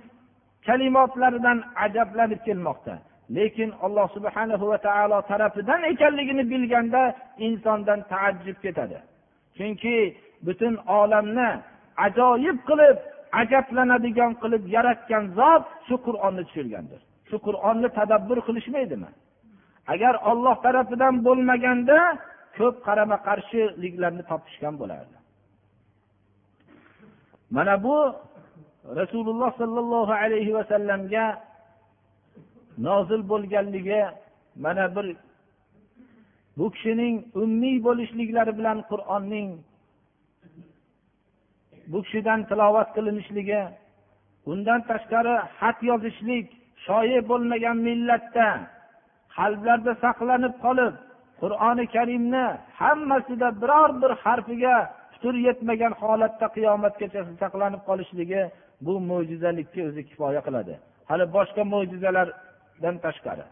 kalimotlaridan 0.67 1.59
ajablanib 1.85 2.41
kelmoqda. 2.47 2.95
Lekin 3.31 3.71
alloh 3.87 4.07
subhana 4.17 4.55
va 4.71 4.79
taolo 4.79 5.19
tarafidan 5.31 5.83
ekanligini 5.93 6.45
bilganda 6.53 7.03
insondan 7.47 8.01
taajjub 8.13 8.59
ketadi. 8.65 8.99
Chunki 9.57 9.97
butun 10.47 10.75
olamni 10.99 11.49
ajoyib 12.07 12.59
qilib 12.69 12.97
ajablanadigan 13.41 14.33
qilib 14.43 14.65
yaratgan 14.77 15.25
zot 15.39 15.65
shu 15.87 15.97
qur'onni 16.07 16.43
tushirgandir. 16.49 17.01
Shu 17.29 17.37
qur'onni 17.47 17.89
tadabbur 17.99 18.39
qilishmaydimi? 18.47 19.11
Agar 19.93 20.15
olloh 20.31 20.57
tarafidan 20.67 21.15
bo'lmaganda 21.27 21.99
ko'p 22.59 22.77
qarama 22.87 23.17
qarshiliklarni 23.29 24.23
topishgan 24.31 24.75
bo'lardi. 24.81 25.17
Mana 27.57 27.75
bu 27.85 27.97
rasululloh 29.01 29.51
sollallohu 29.61 30.13
alayhi 30.23 30.55
vasallamga 30.59 31.25
nozil 32.79 33.23
bo'lganligi 33.31 34.03
mana 34.65 34.97
bir 34.97 35.07
bu 36.59 36.67
kishining 36.75 37.17
ummiy 37.43 37.77
bo'lishliklari 37.87 38.53
bilan 38.59 38.79
qur'onning 38.91 39.49
bu 41.91 41.99
kishidan 42.05 42.41
tilovat 42.49 42.89
qilinishligi 42.97 43.63
undan 44.51 44.81
tashqari 44.91 45.35
xat 45.59 45.79
yozishlik 45.91 46.47
shoir 46.87 47.21
bo'lmagan 47.31 47.77
millatda 47.89 48.49
qalblarda 49.37 49.93
saqlanib 50.05 50.55
qolib 50.65 50.95
qur'oni 51.41 51.85
karimni 51.95 52.47
hammasida 52.81 53.49
biror 53.63 53.91
bir 54.03 54.13
harfiga 54.25 54.77
putur 55.13 55.35
yetmagan 55.49 55.93
holatda 56.03 56.47
qiyomatgacha 56.57 57.21
saqlanib 57.43 57.83
qolishligi 57.89 58.43
bu 58.87 58.93
mo'jizalikka 59.11 59.81
o'zi 59.89 60.03
kifoya 60.09 60.41
qiladi. 60.47 60.75
Hali 61.11 61.25
boshqa 61.37 61.63
mo'jizalar 61.75 62.29
dan 62.81 62.99
tashqari 63.01 63.45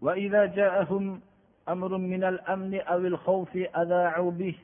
وإذا 0.00 0.44
جاءهم 0.46 1.20
أمر 1.68 1.96
من 1.98 2.24
الأمن 2.24 2.80
أو 2.80 2.98
الخوف 2.98 3.56
أذاعوا 3.56 4.30
به 4.30 4.54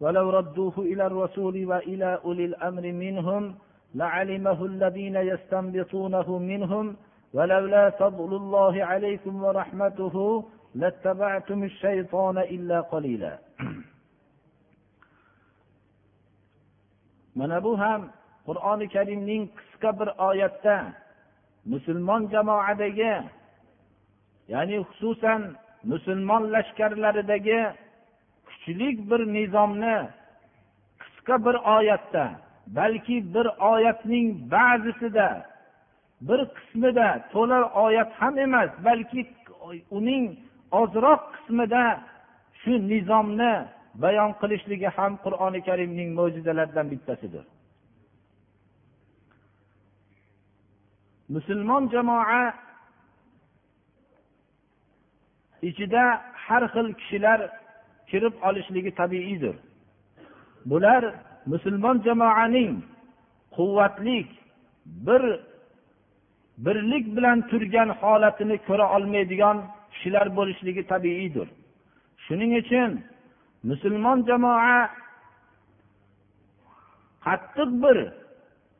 ولو 0.00 0.30
ردوه 0.30 0.74
إلى 0.78 1.06
الرسول 1.06 1.66
وإلى 1.66 2.20
أولي 2.24 2.44
الأمر 2.44 2.92
منهم 2.92 3.54
لعلمه 3.94 4.64
الذين 4.66 5.16
يستنبطونه 5.16 6.38
منهم 6.38 6.96
ولولا 7.35 7.89
فضل 7.89 8.31
الله 8.41 8.85
عليكم 8.85 9.43
ورحمته 9.43 10.15
لاتبعتم 10.75 11.63
الشيطان 11.63 12.37
إلا 12.37 12.77
قليلا 12.81 13.33
mana 17.35 17.63
bu 17.63 17.79
ham 17.79 18.01
qur'oni 18.47 18.87
karimning 18.95 19.43
qisqa 19.57 19.91
bir 19.99 20.09
oyatda 20.29 20.77
musulmon 21.71 22.21
jamoadagi 22.33 23.15
ya'ni 24.53 24.77
xususan 24.87 25.41
musulmon 25.91 26.43
lashkarlaridagi 26.53 27.59
kuchli 28.47 28.89
bir 29.09 29.21
nizomni 29.37 29.97
qisqa 31.01 31.35
bir 31.45 31.55
oyatda 31.77 32.25
balki 32.77 33.17
bir 33.33 33.47
oyatning 33.73 34.27
ba'zisida 34.55 35.29
bir 36.28 36.40
qismida 36.56 37.08
to'la 37.32 37.58
oyat 37.84 38.10
ham 38.20 38.34
emas 38.38 38.70
balki 38.86 39.22
uning 39.98 40.24
ozroq 40.80 41.22
qismida 41.34 41.84
shu 42.60 42.72
nizomni 42.92 43.52
bayon 44.02 44.30
qilishligi 44.40 44.88
ham 44.96 45.12
qur'oni 45.24 45.60
karimning 45.68 46.10
mo'jizalaridan 46.18 46.86
bittasidir. 46.92 47.44
Musulmon 51.34 51.82
jamoa 51.94 52.42
ichida 55.68 56.04
har 56.44 56.62
xil 56.72 56.88
kishilar 57.00 57.40
kirib 58.10 58.34
olishligi 58.48 58.90
tabiiydir. 59.00 59.56
Bular 60.70 61.02
musulmon 61.52 61.96
jamoaning 62.06 62.72
quvvatlik 63.56 64.28
bir 65.06 65.22
birlik 66.64 67.16
bilan 67.16 67.38
turgan 67.50 67.88
holatini 68.00 68.56
ko'ra 68.68 68.86
olmaydigan 68.96 69.56
kishilar 69.92 70.26
bo'lishligi 70.38 70.82
tabiiydir. 70.92 71.48
Shuning 72.24 72.52
uchun 72.62 72.90
musulmon 73.70 74.18
jamoa 74.28 74.76
qattiq 77.26 77.70
bir 77.82 77.98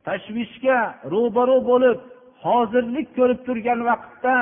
tashvishga 0.07 0.79
ro'baro 1.13 1.57
bo'lib 1.69 1.97
hozirlik 2.45 3.07
ko'rib 3.17 3.39
turgan 3.47 3.79
vaqtda 3.89 4.35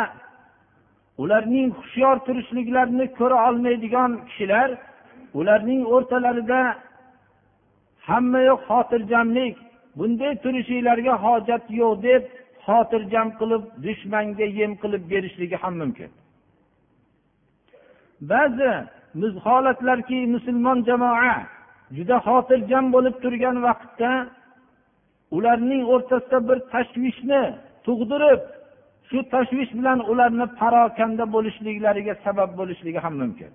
ularning 1.22 1.68
hushyor 1.80 2.16
turishliklarini 2.28 3.06
ko'ra 3.20 3.38
olmaydigan 3.48 4.12
kishilar 4.28 4.70
ularning 5.40 5.82
o'rtalarida 5.94 6.62
hamma 8.08 8.40
yoq 8.50 8.62
xotirjamlik 8.70 9.56
bunday 9.98 10.34
turishinglarga 10.44 11.14
hojat 11.26 11.64
yo'q 11.82 11.94
deb 12.08 12.24
xotirjam 12.66 13.28
qilib 13.40 13.64
dushmanga 13.86 14.48
yem 14.60 14.72
qilib 14.82 15.04
berishligi 15.12 15.58
ham 15.64 15.74
mumkin. 15.82 16.10
Ba'zi 18.32 18.72
holatlarki 19.46 20.20
musulmon 20.36 20.78
jamoa 20.90 21.36
juda 21.98 22.18
xotirjam 22.28 22.86
bo'lib 22.96 23.16
turgan 23.24 23.58
vaqtda 23.68 24.12
ularning 25.38 25.84
o'rtasida 25.94 26.40
bir 26.50 26.58
tashvishni 26.74 27.44
tug'dirib 27.86 28.42
shu 29.10 29.18
tashvish 29.34 29.72
bilan 29.80 30.00
ularni 30.12 30.46
parokanda 30.60 31.26
bo'lishliklariga 31.36 32.14
sabab 32.26 32.50
bo'lishligi 32.60 33.00
ham 33.06 33.16
mumkin. 33.22 33.52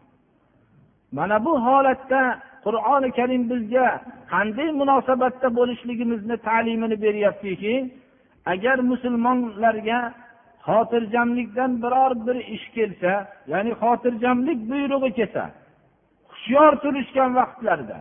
Mana 1.17 1.37
bu 1.47 1.53
holatda 1.67 2.23
qur'oni 2.65 3.09
karim 3.19 3.43
bizga 3.51 3.87
qanday 4.33 4.69
munosabatda 4.81 5.49
bo'lishligimizni 5.59 6.37
ta'limini 6.49 6.97
beryaptiki 7.05 7.75
agar 8.53 8.79
musulmonlarga 8.79 10.15
xotirjamlikdan 10.67 11.83
biror 11.83 12.13
bir 12.27 12.37
ish 12.57 12.67
kelsa 12.77 13.13
ya'ni 13.53 13.73
xotirjamlik 13.83 14.61
buyrug'i 14.71 15.11
kelsa 15.19 15.45
hushyor 16.31 16.73
turishgan 16.83 17.31
vaqtlarda 17.35 17.99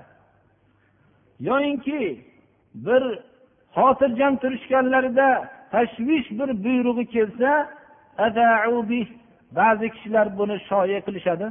yoyinki 1.40 2.02
bir 2.76 3.04
xotirjam 3.76 4.34
turishganlarida 4.42 5.28
tashvish 5.72 6.28
bir 6.40 6.50
buyrug'i 6.64 7.06
kelsa 7.16 7.52
ba'zi 9.58 9.90
kishilar 9.90 10.38
buni 10.38 10.58
shoya 10.70 11.00
qilishadi. 11.06 11.48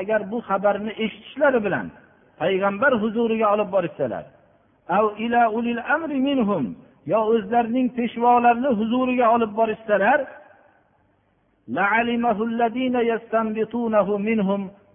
Agar 0.00 0.20
bu 0.30 0.38
xabarni 0.48 0.92
eshitishlari 1.04 1.64
bilan 1.64 1.86
payg'ambar 2.40 2.92
huzuriga 3.02 3.46
olib 3.54 3.68
borishsalar. 3.74 4.24
Yo 7.12 7.20
o'zlarining 7.32 7.88
peshvolarini 7.98 8.70
huzuriga 8.78 9.26
olib 9.34 9.52
borishsalar. 9.60 10.20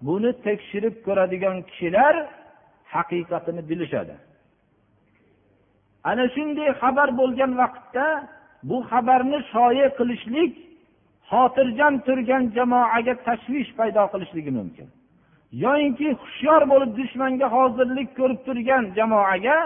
Buni 0.08 0.32
tekshirib 0.46 0.96
ko'radigan 1.06 1.58
kishilar 1.70 2.16
haqiqatini 2.94 3.62
bilishadi. 3.70 4.16
Ana 6.10 6.26
shunday 6.36 6.70
xabar 6.82 7.10
bo'lgan 7.20 7.52
vaqtda 7.62 8.06
bu 8.70 8.78
xabarni 8.92 9.40
shoya 9.54 9.88
qilishlik 9.98 10.52
xotirjam 11.30 11.94
turgan 12.06 12.44
jamoaga 12.56 13.14
tashvish 13.28 13.70
paydo 13.80 14.04
qilishligi 14.14 14.52
mumkin. 14.60 14.88
Yoyinki 15.54 16.08
hushyor 16.22 16.62
bo'lib 16.72 16.92
dushmanga 17.00 17.48
hozirlik 17.56 18.10
ko'rib 18.20 18.40
turgan 18.48 18.84
jamoaga 18.98 19.58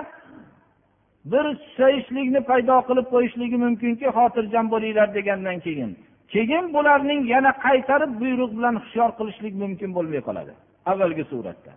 bir 1.32 1.46
susayishlikni 1.64 2.42
paydo 2.50 2.76
qilib 2.90 3.08
qo'yishligi 3.14 3.58
mumkinki 3.66 4.06
xotirjam 4.18 4.66
bo'linglar 4.74 5.08
degandan 5.18 5.58
keyin. 5.66 5.92
Keyin 6.34 6.66
bularning 6.76 7.22
yana 7.34 7.52
qaytarib 7.66 8.12
buyruq 8.22 8.52
bilan 8.58 8.76
hushyor 8.84 9.10
qilishlik 9.20 9.54
mumkin 9.64 9.90
bo'lmay 9.98 10.22
qoladi 10.28 10.54
avvalgi 10.92 11.24
suratda. 11.32 11.72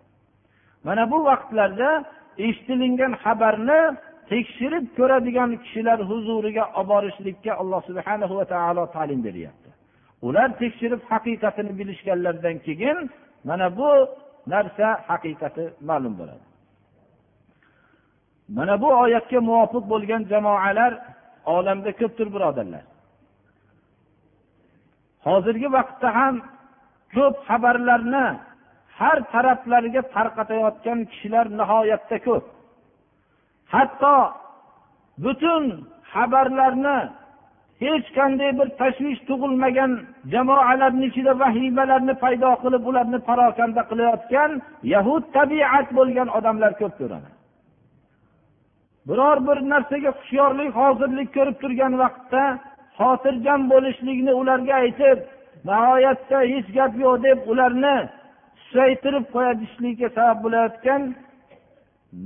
Mana 0.87 1.03
bu 1.13 1.19
vaqtlarda 1.31 1.91
eshitilingan 2.47 3.13
xabarni 3.25 3.81
tekshirib 4.31 4.85
ko'radigan 4.99 5.51
kishilar 5.63 5.99
huzuriga 6.11 6.65
olib 6.81 6.89
borishlikka 6.93 7.53
alloh 7.61 7.81
subhana 7.89 8.27
va 8.39 8.45
taolo 8.55 8.85
ta'lim 8.97 9.21
beryapti. 9.27 9.71
Ular 10.27 10.49
tekshirib 10.63 11.03
haqiqatini 11.11 11.73
bilishganlaridan 11.79 12.57
keyin 12.67 12.99
mana 13.49 13.67
bu 13.79 13.91
narsa 14.53 14.89
haqiqati 15.09 15.65
ma'lum 15.89 16.15
bo'ladi. 16.21 16.45
Mana 18.57 18.75
bu 18.83 18.89
oyatga 19.03 19.41
muvofiq 19.49 19.85
bo'lgan 19.93 20.23
jamoalar 20.33 20.93
olamda 21.57 21.91
ko'pdir 22.01 22.29
birodarlar. 22.35 22.85
Hozirgi 25.27 25.69
vaqtda 25.77 26.09
ham 26.19 26.35
ko'p 27.15 27.35
xabarlarni 27.49 28.27
har 28.99 29.19
taraflarga 29.33 30.03
tarqatayotgan 30.15 30.99
kishilar 31.11 31.47
nihoyatda 31.59 32.17
ko'p. 32.27 32.45
Hatto 33.75 34.17
butun 35.25 35.65
xabarlarni 36.13 36.99
hech 37.85 38.07
qanday 38.19 38.51
bir 38.59 38.69
tashvish 38.81 39.21
tug'ilmagan 39.29 39.93
jamoalarni 40.33 41.05
ichida 41.11 41.33
vahimalarni 41.43 42.15
paydo 42.25 42.51
qilib 42.63 42.83
ularni 42.91 43.19
parokanda 43.29 43.83
qilayotgan 43.91 44.51
yahud 44.95 45.25
tabiat 45.37 45.89
bo'lgan 45.99 46.29
odamlar 46.39 46.73
ko'p 46.81 46.95
ko'radi. 47.01 47.31
Biror 49.09 49.39
bir 49.49 49.59
narsaga 49.73 50.11
hushyorlik 50.19 50.71
hozirlik 50.81 51.29
ko'rib 51.37 51.57
turgan 51.63 51.93
vaqtda 52.03 52.43
xotirjam 52.99 53.61
bo'lishlikni 53.73 54.33
ularga 54.41 54.75
aytib 54.85 55.19
nihoyatda 55.69 56.39
hech 56.53 56.69
gap 56.77 56.93
yo'q 57.05 57.17
deb 57.27 57.39
ularni 57.53 57.97
susaytirib 58.63 59.25
qo'yishlikka 59.35 60.09
sabab 60.17 60.39
bo'layotgan 60.45 61.03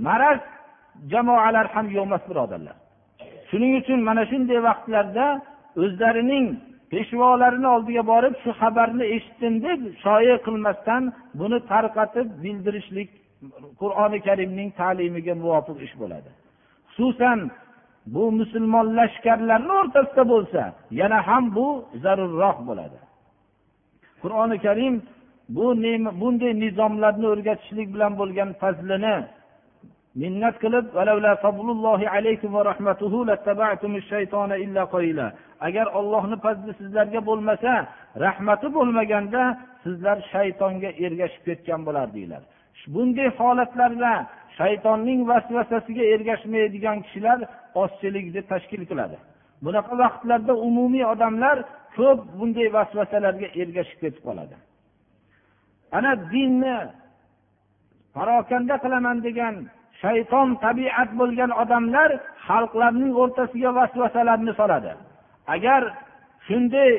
maraz 0.06 0.40
jamoalar 1.12 1.66
ham 1.74 1.86
yo'q 1.96 2.06
emas 2.08 2.24
birodarlar. 2.30 2.76
Shuning 3.54 3.72
uchun 3.80 4.00
mana 4.08 4.22
shunday 4.30 4.58
vaqtlarda 4.68 5.26
o'zlarining 5.82 6.46
peshvolarini 6.92 7.68
oldiga 7.74 8.02
borib 8.12 8.34
shu 8.42 8.50
xabarni 8.60 9.04
eshitdim 9.16 9.54
deb 9.66 9.80
shoya 10.04 10.36
qilmasdan 10.46 11.02
buni 11.40 11.58
tarqatib 11.72 12.26
bildirishlik 12.44 13.10
qur'oni 13.80 14.18
karimning 14.26 14.68
ta'limiga 14.80 15.34
muvofiq 15.42 15.78
ish 15.86 15.94
bo'ladi. 16.02 16.30
Xususan 16.94 17.38
bu 18.14 18.22
musulmon 18.40 18.86
lashkarlarni 18.98 19.72
o'rtasida 19.80 20.24
bo'lsa 20.32 20.62
yana 21.00 21.18
ham 21.28 21.44
bu 21.56 21.66
zarurroq 22.04 22.58
bo'ladi. 22.68 22.98
Qur'oni 24.22 24.56
karim 24.66 24.94
bu 25.56 25.66
bunday 26.20 26.52
nizomlarni 26.64 27.26
o'rgatishlik 27.32 27.88
bilan 27.94 28.12
bo'lgan 28.20 28.50
fazlini 28.62 29.16
minnat 30.22 30.57
qilib 30.62 30.87
agar 35.66 35.87
ollohni 35.98 36.37
fazli 36.44 36.72
sizlarga 36.81 37.20
bo'lmasa 37.29 37.72
rahmati 38.24 38.68
bo'lmaganda 38.77 39.42
sizlar 39.85 40.18
shaytonga 40.33 40.90
ergashib 41.05 41.42
ketgan 41.48 41.81
bo'lardinglar. 41.87 42.42
Bunday 42.94 43.29
holatlarda 43.38 44.12
shaytonning 44.59 45.20
vasvasasiga 45.31 46.05
ergashmaydigan 46.14 46.98
kishilar 47.05 47.38
ozchilikni 47.83 48.42
tashkil 48.53 48.83
qiladi. 48.90 49.16
Bunaqa 49.64 49.94
vaqtlarda 50.03 50.53
umumiy 50.68 51.05
odamlar 51.12 51.57
ko'p 51.96 52.20
bunday 52.38 52.68
vasvasalarga 52.77 53.48
ergashib 53.62 53.98
ketib 54.03 54.22
qoladi. 54.29 54.57
Ana 55.96 56.12
dinni 56.33 56.77
parokanda 58.16 58.74
qilaman 58.85 59.16
degan 59.27 59.55
shayton 60.02 60.48
tabiat 60.64 61.11
bo'lgan 61.20 61.50
odamlar 61.62 62.11
xalqlarning 62.46 63.12
o'rtasiga 63.22 63.70
vasvasalarni 63.78 64.52
soladi. 64.61 64.92
Agar 65.54 65.83
shunday 66.46 66.92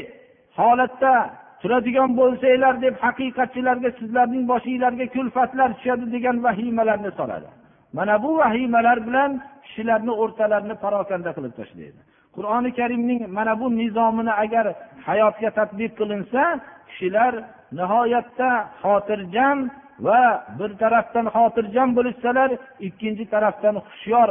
holatda 0.59 1.13
turadigan 1.61 2.11
bo'lsanglar 2.19 2.75
deb 2.85 2.95
haqiqatchilarga 3.05 3.89
sizlarning 3.99 4.43
boshinglarga 4.51 5.05
kulfatlar 5.15 5.69
tushadi 5.77 6.05
degan 6.15 6.35
vahimalarni 6.45 7.11
soladi. 7.19 7.49
Mana 7.97 8.15
bu 8.23 8.31
vahimalar 8.41 8.97
bilan 9.07 9.31
kishilarni 9.65 10.13
o'rtalarini 10.21 10.75
parokanda 10.83 11.31
qilib 11.37 11.53
tashlaydi. 11.59 11.99
Qur'oni 12.35 12.69
karimning 12.79 13.21
mana 13.37 13.53
bu 13.61 13.67
nizomini 13.81 14.33
agar 14.43 14.65
hayotga 15.07 15.49
tadbiq 15.59 15.91
qilinsa 15.99 16.43
kishilar 16.89 17.33
nihoyatda 17.79 18.49
xotirjam 18.83 19.57
va 19.99 20.45
bir 20.59 20.69
tarafdan 20.81 21.25
xotirjam 21.35 21.89
bo'lishsalar 21.97 22.49
ikkinchi 22.87 23.25
tarafdan 23.33 23.75
hushyor 23.85 24.29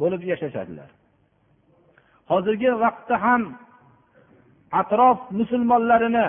bo'lib 0.00 0.22
yashashadilar. 0.32 0.88
Hozirgi 2.30 2.70
vaqtda 2.84 3.16
ham 3.24 3.42
atrof 4.80 5.18
musulmonlarini 5.38 6.28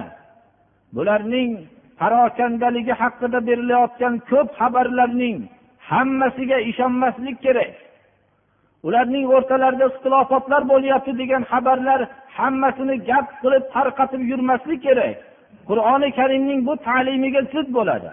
bularning 0.95 1.52
parokandaligi 2.02 2.93
haqida 3.02 3.39
berilayotgan 3.50 4.13
ko'p 4.30 4.50
xabarlarning 4.60 5.38
hammasiga 5.91 6.58
ishonmaslik 6.71 7.38
kerak. 7.45 7.73
Ularning 8.88 9.26
o'rtalarida 9.36 9.86
ixtilofotlar 9.91 10.62
bo'lyapti 10.71 11.12
degan 11.21 11.43
xabarlar 11.52 12.00
hammasini 12.38 12.95
gap 13.10 13.28
qilib 13.41 13.63
tarqatib 13.76 14.21
yurmaslik 14.32 14.80
kerak. 14.88 15.15
Qur'oni 15.69 16.10
karimning 16.19 16.60
bu 16.67 16.73
ta'limiga 16.88 17.41
zid 17.54 17.67
bo'ladi. 17.78 18.12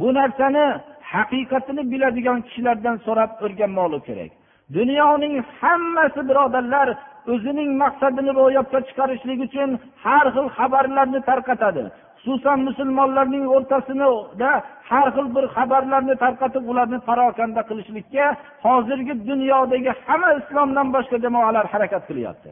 Bu 0.00 0.08
narsani 0.18 0.66
haqiqatini 1.12 1.82
biladigan 1.92 2.38
kishilardan 2.46 2.96
so'rab 3.06 3.30
o'rganmoqlik 3.44 4.02
kerak. 4.08 4.32
Dunyoning 4.76 5.34
hammasi 5.60 6.20
birodarlar 6.28 6.88
o'zining 7.32 7.70
maqsadini 7.82 8.32
ro'yobga 8.40 8.78
chiqarishlik 8.88 9.40
uchun 9.46 9.70
har 10.04 10.26
xil 10.34 10.46
xabarlarni 10.58 11.20
tarqatadi. 11.30 11.84
Xususan 12.22 12.58
musulmonlarning 12.68 13.44
o'rtasida 13.56 14.52
har 14.90 15.08
xil 15.16 15.26
bir 15.36 15.44
xabarlarni 15.56 16.14
tarqatib 16.24 16.64
ularni 16.70 16.98
parokanda 17.08 17.62
qilishlikka 17.68 18.26
hozirgi 18.66 19.14
dunyodagi 19.30 19.90
hamma 20.06 20.30
islomdan 20.40 20.88
boshqa 20.96 21.16
jamoalar 21.24 21.66
harakat 21.72 22.02
qilyapti. 22.08 22.50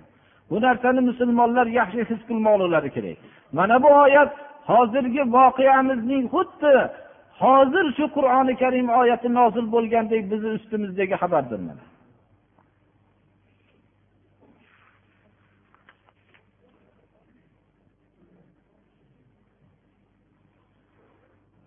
Bu 0.50 0.56
narsani 0.66 1.00
musulmonlar 1.10 1.66
yaxshi 1.80 2.00
his 2.10 2.20
qilmoqlilari 2.28 2.90
kerak. 2.96 3.16
Mana 3.58 3.76
bu 3.84 3.90
oyat 4.04 4.30
hozirgi 4.70 5.22
voqeamizning 5.36 6.24
xuddi 6.34 6.72
hozir 7.42 7.86
shu 7.96 8.06
qur'oni 8.16 8.54
karim 8.62 8.88
oyati 9.00 9.28
nozil 9.38 9.66
bo'lgandek 9.74 10.22
bizni 10.32 10.50
ustimizdagi 10.58 11.14
xabardir 11.22 11.60
mana. 11.68 11.84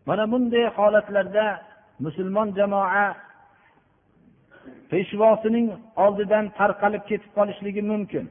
Mana 0.10 0.32
bunday 0.32 0.66
holatlarda 0.78 1.46
musulmon 2.06 2.48
jamoa 2.60 3.06
peshvosining 4.92 5.68
oldidan 6.04 6.46
tarqalib 6.60 7.04
ketib 7.10 7.32
qolishligi 7.38 7.82
mumkin. 7.92 8.26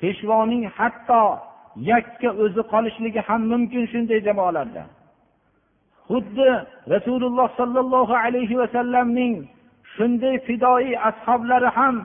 Peshvoning 0.00 0.62
hatto 0.78 1.22
yakka 1.92 2.30
o'zi 2.44 2.62
qolishligi 2.72 3.20
ham 3.28 3.40
mumkin 3.52 3.82
shunday 3.92 4.18
jamoalarda. 4.28 4.82
Xuddi 6.10 6.50
rasululloh 6.94 7.48
sollallohu 7.60 8.14
alayhi 8.24 8.58
vasallamning 8.62 9.34
shunday 9.94 10.36
fidoyi 10.46 10.94
ashoblari 11.08 11.68
ham 11.78 11.96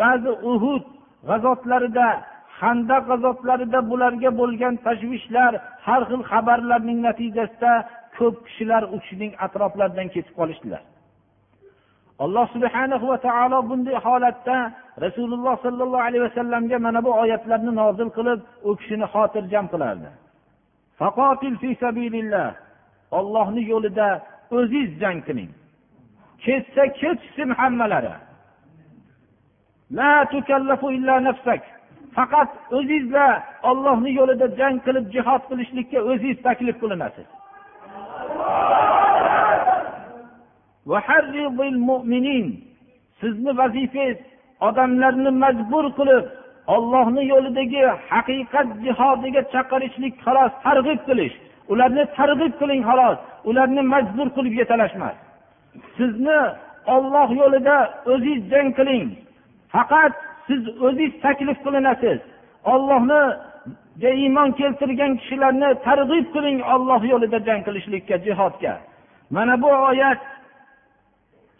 ba'zi 0.00 0.32
uhud 0.52 0.84
g'azotlarida 1.28 2.08
handaq 2.60 3.02
g'azotlarida 3.10 3.80
bularga 3.90 4.30
bo'lgan 4.40 4.74
tashvishlar 4.86 5.52
har 5.86 6.02
xil 6.10 6.22
xabarlarning 6.30 6.98
natijasida 7.06 7.72
ko'p 8.16 8.36
kishilar 8.46 8.82
u 8.94 8.96
kishining 9.02 9.32
atroflaridan 9.46 10.08
ketib 10.14 10.34
qolishdilar. 10.40 10.82
Alloh 12.24 12.46
subhana 12.54 12.96
va 13.10 13.18
taolo 13.26 13.58
bunday 13.68 13.96
holatda 14.06 14.56
rasululloh 15.04 15.54
sollallohu 15.64 16.04
alayhi 16.08 16.24
vasallamga 16.28 16.76
mana 16.86 17.00
bu 17.06 17.10
oyatlarni 17.22 17.72
nozil 17.80 18.08
qilib 18.16 18.40
u 18.68 18.70
kishini 18.78 19.06
xotirjam 19.14 19.66
qilardi. 19.72 20.10
Ollohni 23.18 23.62
yo'lida 23.72 24.08
o'ziz 24.58 24.88
jang 25.02 25.20
qiling. 25.26 25.50
Ketsa 26.44 26.84
ketishsin 27.00 27.50
hammalari. 27.60 28.14
Faqat 32.16 32.50
o'zizlar 32.76 33.32
ollohni 33.70 34.10
yo'lida 34.20 34.46
jang 34.60 34.76
qilib 34.86 35.06
jihod 35.14 35.42
qilishlikka 35.50 35.98
o'ziz 36.10 36.36
taklif 36.46 36.76
qilinasiz. 36.82 37.28
Sizni 43.20 43.52
vazifangiz 43.60 44.18
odamlarni 44.68 45.30
majbur 45.42 45.86
qilib 45.98 46.24
ollohni 46.74 47.22
yo'lidagi 47.32 47.82
haqiqat 48.10 48.68
jihodiga 48.84 49.42
chaqirishlik 49.52 50.14
xolos 50.24 50.52
targ'ib 50.64 51.00
qilish. 51.08 51.36
Ularni 51.72 52.04
targ'ib 52.18 52.52
qiling 52.60 52.82
xolos. 52.88 53.18
Ularni 53.50 53.82
majbur 53.94 54.28
qilib 54.36 54.54
yetalashmas. 54.60 55.16
Sizni 55.96 56.40
olloh 56.94 57.28
yo'lida 57.40 57.76
o'ziz 58.12 58.40
jang 58.52 58.68
qiling. 58.78 59.06
Faqat 59.74 60.12
siz 60.46 60.62
o'ziz 60.86 61.12
taklif 61.24 61.58
qilinasiz. 61.66 62.18
Ollohni 62.72 63.22
iymon 64.22 64.50
keltirgan 64.60 65.12
kishilarni 65.20 65.70
targ'ib 65.86 66.26
qiling 66.34 66.58
olloh 66.74 67.00
yo'lida 67.12 67.38
jang 67.48 67.60
qilishlikka 67.66 68.16
jihodga. 68.26 68.74
Mana 69.36 69.54
bu 69.62 69.70
oyat 69.90 70.20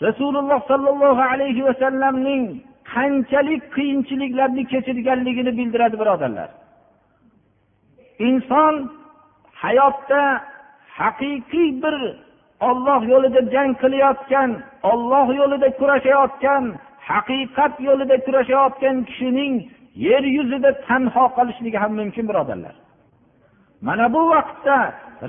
rasululloh 0.07 0.61
sollallohu 0.71 1.23
alayhi 1.33 1.63
vasallamning 1.69 2.43
qanchalik 2.95 3.63
qiyinchiliklarni 3.77 4.63
kechirganligini 4.73 5.53
bildiradi 5.59 5.97
birodarlar. 6.03 6.51
Inson 8.29 8.75
hayotda 9.63 10.23
haqiqiy 11.01 11.71
bir 11.83 11.97
olloh 12.69 13.01
yo'lida 13.13 13.41
jang 13.55 13.71
qilayotgan 13.83 14.51
olloh 14.93 15.27
yo'lida 15.41 15.69
kurashayotgan 15.79 16.65
haqiqat 17.11 17.75
yo'lida 17.89 18.17
kurashayotgan 18.27 18.97
kishining 19.09 19.55
yer 20.07 20.25
yuzida 20.37 20.71
tanho 20.87 21.25
qolishligi 21.37 21.79
ham 21.83 21.93
mumkin 22.01 22.25
birodarlar. 22.31 22.75
Mana 23.87 24.07
bu 24.15 24.21
vaqtda 24.35 24.77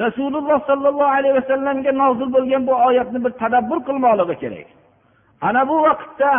rasululloh 0.03 0.59
sollallohu 0.69 1.13
alayhi 1.17 1.35
vasallamga 1.39 1.91
nozil 2.01 2.29
bo'lgan 2.35 2.61
bu 2.69 2.73
oyatni 2.87 3.19
bir 3.25 3.31
tadabbur 3.41 3.79
qilmoqligi 3.87 4.35
kerak. 4.43 4.67
Ana 5.47 5.61
bu 5.69 5.75
vaqtda 5.87 6.31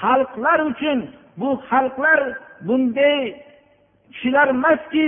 xalqlar 0.00 0.58
uchun 0.70 0.98
bu 1.40 1.48
xalqlar 1.70 2.20
bunday 2.66 3.20
kishilar 4.12 4.46
emaski 4.56 5.06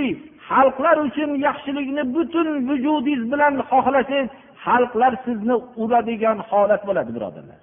xalqlar 0.49 0.97
uchun 1.07 1.31
yaxshilikni 1.47 2.03
butun 2.15 2.49
vujudingiz 2.69 3.23
bilan 3.33 3.55
xohlasangiz 3.71 4.29
xalqlar 4.65 5.13
sizni 5.25 5.57
uradigan 5.83 6.39
holat 6.49 6.83
bo'ladi 6.89 7.11
birodarlar. 7.17 7.61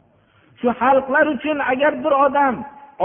Shu 0.60 0.68
xalqlar 0.82 1.26
uchun 1.36 1.58
agar 1.72 1.94
bir 2.04 2.14
odam 2.26 2.56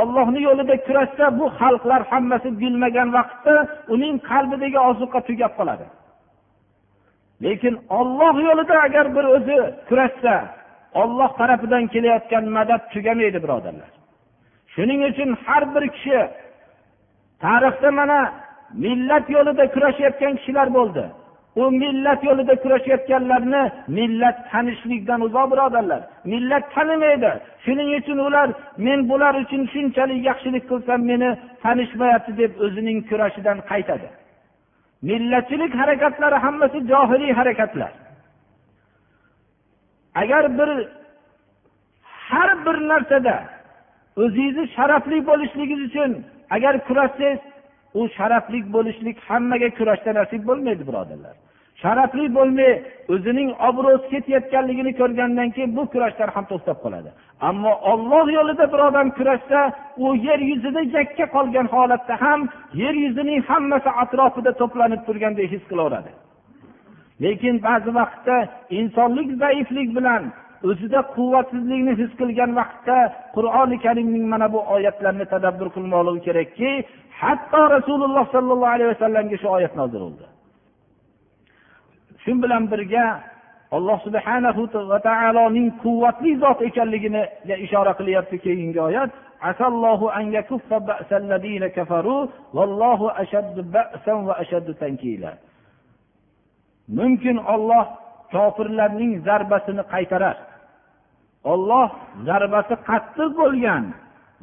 ollohni 0.00 0.40
yo'lida 0.48 0.74
kurashsa 0.86 1.24
bu 1.38 1.46
xalqlar 1.60 2.00
hammasi 2.10 2.48
bilmagan 2.62 3.08
vaqtda 3.16 3.54
uning 3.94 4.14
qalbidagi 4.30 4.78
ozuqa 4.90 5.18
tugab 5.28 5.52
qoladi. 5.58 5.86
Lekin 7.44 7.74
olloh 7.98 8.34
yo'lida 8.48 8.74
agar 8.86 9.06
bir 9.16 9.24
o'zi 9.36 9.58
kurashsa 9.88 10.34
olloh 11.02 11.30
tarafidan 11.40 11.84
kelayotgan 11.92 12.44
madad 12.56 12.82
tugamaydi 12.92 13.38
birodarlar. 13.44 13.90
Shuning 14.74 15.00
uchun 15.10 15.30
har 15.44 15.62
bir 15.74 15.84
kishi 15.94 16.20
tarixda 17.44 17.90
mana 18.00 18.20
millat 18.84 19.30
yo'lida 19.36 19.64
kurashayotgan 19.74 20.32
kishilar 20.36 20.68
bo'ldi. 20.78 21.04
U 21.56 21.70
millat 21.70 22.20
yo'lida 22.28 22.54
kurashayotganlarni 22.62 23.62
millat 23.98 24.36
tanishlikdan 24.50 25.20
uzoq 25.26 25.46
birodarlar 25.52 26.00
millat 26.32 26.64
tanimaydi. 26.74 27.30
Shuning 27.64 27.88
uchun 27.98 28.18
ular 28.26 28.48
men 28.86 28.98
bular 29.10 29.34
uchun 29.42 29.62
shunchalik 29.72 30.20
yaxshilik 30.28 30.64
qilsam 30.70 31.00
meni 31.10 31.30
tanishmayapti 31.64 32.32
deb 32.40 32.52
o'zining 32.64 32.98
kurashidan 33.08 33.58
qaytadi. 33.70 34.08
Millatchilik 35.08 35.72
harakatlari 35.80 36.36
hammasi 36.44 36.78
johiliy 36.90 37.32
harakatlar. 37.38 37.92
Agar 40.22 40.44
bir 40.58 40.70
har 42.28 42.50
bir 42.66 42.76
narsada 42.90 43.36
o'zingizni 44.22 44.64
sharafli 44.76 45.18
bo'lishligingiz 45.28 45.80
uchun 45.88 46.10
agar 46.56 46.74
kurashsangiz 46.88 47.40
u 47.98 48.00
sharafli 48.16 48.58
bo'lishlik 48.76 49.16
hammaga 49.28 49.68
kurashda 49.78 50.10
nasib 50.20 50.42
bo'lmaydi 50.48 50.82
birodarlar. 50.88 51.34
Sharafli 51.82 52.26
bo'lmay 52.38 52.72
o'zining 53.14 53.48
obro'si 53.68 54.06
ketayotganligini 54.12 54.92
ko'rgandan 55.00 55.48
keyin 55.54 55.70
bu 55.78 55.82
kurashlar 55.92 56.28
ham 56.36 56.44
to'xtab 56.50 56.78
qoladi. 56.84 57.10
Ammo 57.48 57.72
olloh 57.92 58.26
yo'lida 58.36 58.64
bir 58.72 58.80
odam 58.88 59.08
kurashsa 59.18 59.58
u 60.04 60.06
yer 60.26 60.40
yuzida 60.50 60.80
yakka 60.96 61.26
qolgan 61.36 61.66
holatda 61.74 62.14
ham 62.24 62.40
yer 62.82 62.94
yuzining 63.04 63.40
hammasi 63.50 63.90
atrofida 64.02 64.52
to'planib 64.60 65.00
turgandek 65.08 65.48
his 65.54 65.64
qilaveradi. 65.70 66.10
Lekin 67.24 67.54
ba'zi 67.66 67.90
vaqtda 68.00 68.36
insonlik 68.80 69.28
zaiflik 69.42 69.88
bilan 69.96 70.22
o'zida 70.68 71.00
quvvatsizlikni 71.16 71.92
his 72.00 72.12
qilgan 72.20 72.50
vaqtda 72.60 72.98
qur'oni 73.36 73.76
karimning 73.84 74.24
mana 74.32 74.46
bu 74.54 74.60
oyatlarini 74.74 75.26
tadabbur 75.34 75.68
qilmoqligi 75.76 76.20
kerakki 76.28 76.70
hatto 77.20 77.60
rasululloh 77.76 78.24
sollallohu 78.34 78.72
alayhi 78.74 78.90
vasallamga 78.94 79.36
shu 79.42 79.48
oyat 79.56 79.72
nozil 79.80 80.00
bo'ldi. 80.06 80.26
Shu 82.24 82.32
bilan 82.42 82.64
birga 82.72 83.06
alloh 83.76 83.98
subhanahu 84.06 84.62
va 84.92 84.98
taoloning 85.08 85.68
quvvatli 85.82 86.32
zot 86.42 86.58
ekanligiga 86.68 87.56
ishora 87.66 87.92
qilyapti 87.98 88.36
keyingi 88.44 88.80
oyat. 88.88 89.10
Mumkin 96.98 97.36
olloh 97.54 97.86
kofirlarning 98.34 99.12
zarbasini 99.26 99.82
qaytarar. 99.92 100.36
Olloh 101.52 101.88
zarbasi 102.28 102.74
qattiq 102.88 103.30
bo'lgan 103.40 103.84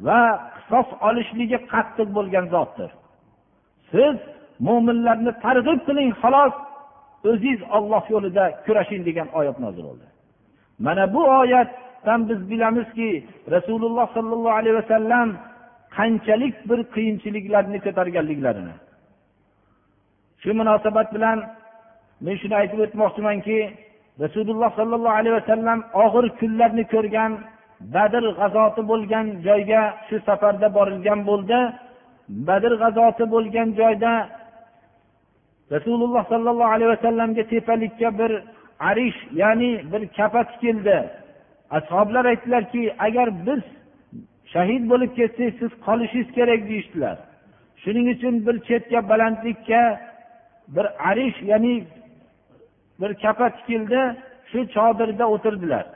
va 0.06 0.20
qisos 0.56 0.88
olishligi 1.08 1.58
qattiq 1.72 2.08
bo'lgan 2.16 2.46
zotdir. 2.54 2.90
Siz 3.92 4.16
mo'minlarni 4.66 5.32
targ'ib 5.44 5.80
qiling 5.88 6.10
xolos 6.22 6.54
o'ziz 7.30 7.60
olloh 7.76 8.04
yo'lida 8.14 8.44
kurashing 8.64 9.02
degan 9.08 9.28
oyat 9.38 9.56
nozil 9.64 9.84
bo'ldi. 9.88 10.06
Mana 10.86 11.04
bu 11.14 11.22
oyatdan 11.40 12.20
biz 12.28 12.40
bilamizki 12.50 13.10
rasululloh 13.54 14.06
sollallohu 14.16 14.56
alayhi 14.60 14.76
vasallam 14.80 15.28
qanchalik 15.96 16.54
bir 16.68 16.80
qiyinchiliklarni 16.94 17.78
ko'targanliklarini. 17.86 18.74
Shu 20.42 20.50
munosabat 20.60 21.08
bilan 21.16 21.38
men 22.24 22.34
shuni 22.40 22.54
aytib 22.60 22.78
o'tmoqchimanki 22.84 23.58
rasululloh 24.22 24.70
sollallohu 24.78 25.16
alayhi 25.20 25.36
vasallam 25.40 25.78
og'ir 26.04 26.24
kunlarni 26.40 26.84
ko'rgan 26.94 27.32
badr 27.94 28.24
g'azoti 28.38 28.82
bo'lgan 28.90 29.26
joyga 29.46 29.82
shu 30.08 30.16
safarda 30.26 30.68
borilgan 30.78 31.20
bo'ldi. 31.28 31.58
Badr 32.48 32.72
g'azoti 32.82 33.24
bo'lgan 33.34 33.68
joyda 33.80 34.12
rasululloh 35.74 36.22
sollallohu 36.32 36.72
alayhi 36.76 36.90
vasallamga 36.94 37.42
tepalikka 37.52 38.08
bir 38.20 38.32
arish 38.90 39.18
ya'ni 39.42 39.70
bir 39.92 40.02
kapa 40.16 40.42
tikildi 40.50 40.98
ashoblar 41.78 42.24
aytdilarki 42.32 42.82
agar 43.06 43.28
biz 43.46 43.62
shahid 44.52 44.82
bo'lib 44.90 45.10
ketsak 45.18 45.50
siz 45.60 45.70
qolishingiz 45.86 46.28
kerak 46.36 46.60
deyishdilar. 46.70 47.16
Shuning 47.82 48.06
uchun 48.14 48.34
bir 48.46 48.56
chetga 48.68 49.00
balandlikka 49.10 49.82
bir 50.74 50.86
arish 51.10 51.38
ya'ni 51.50 51.74
bir 53.00 53.10
kapa 53.22 53.46
tikildi 53.56 54.00
shu 54.50 54.58
chodirda 54.74 55.24
o'tirdilar. 55.34 55.86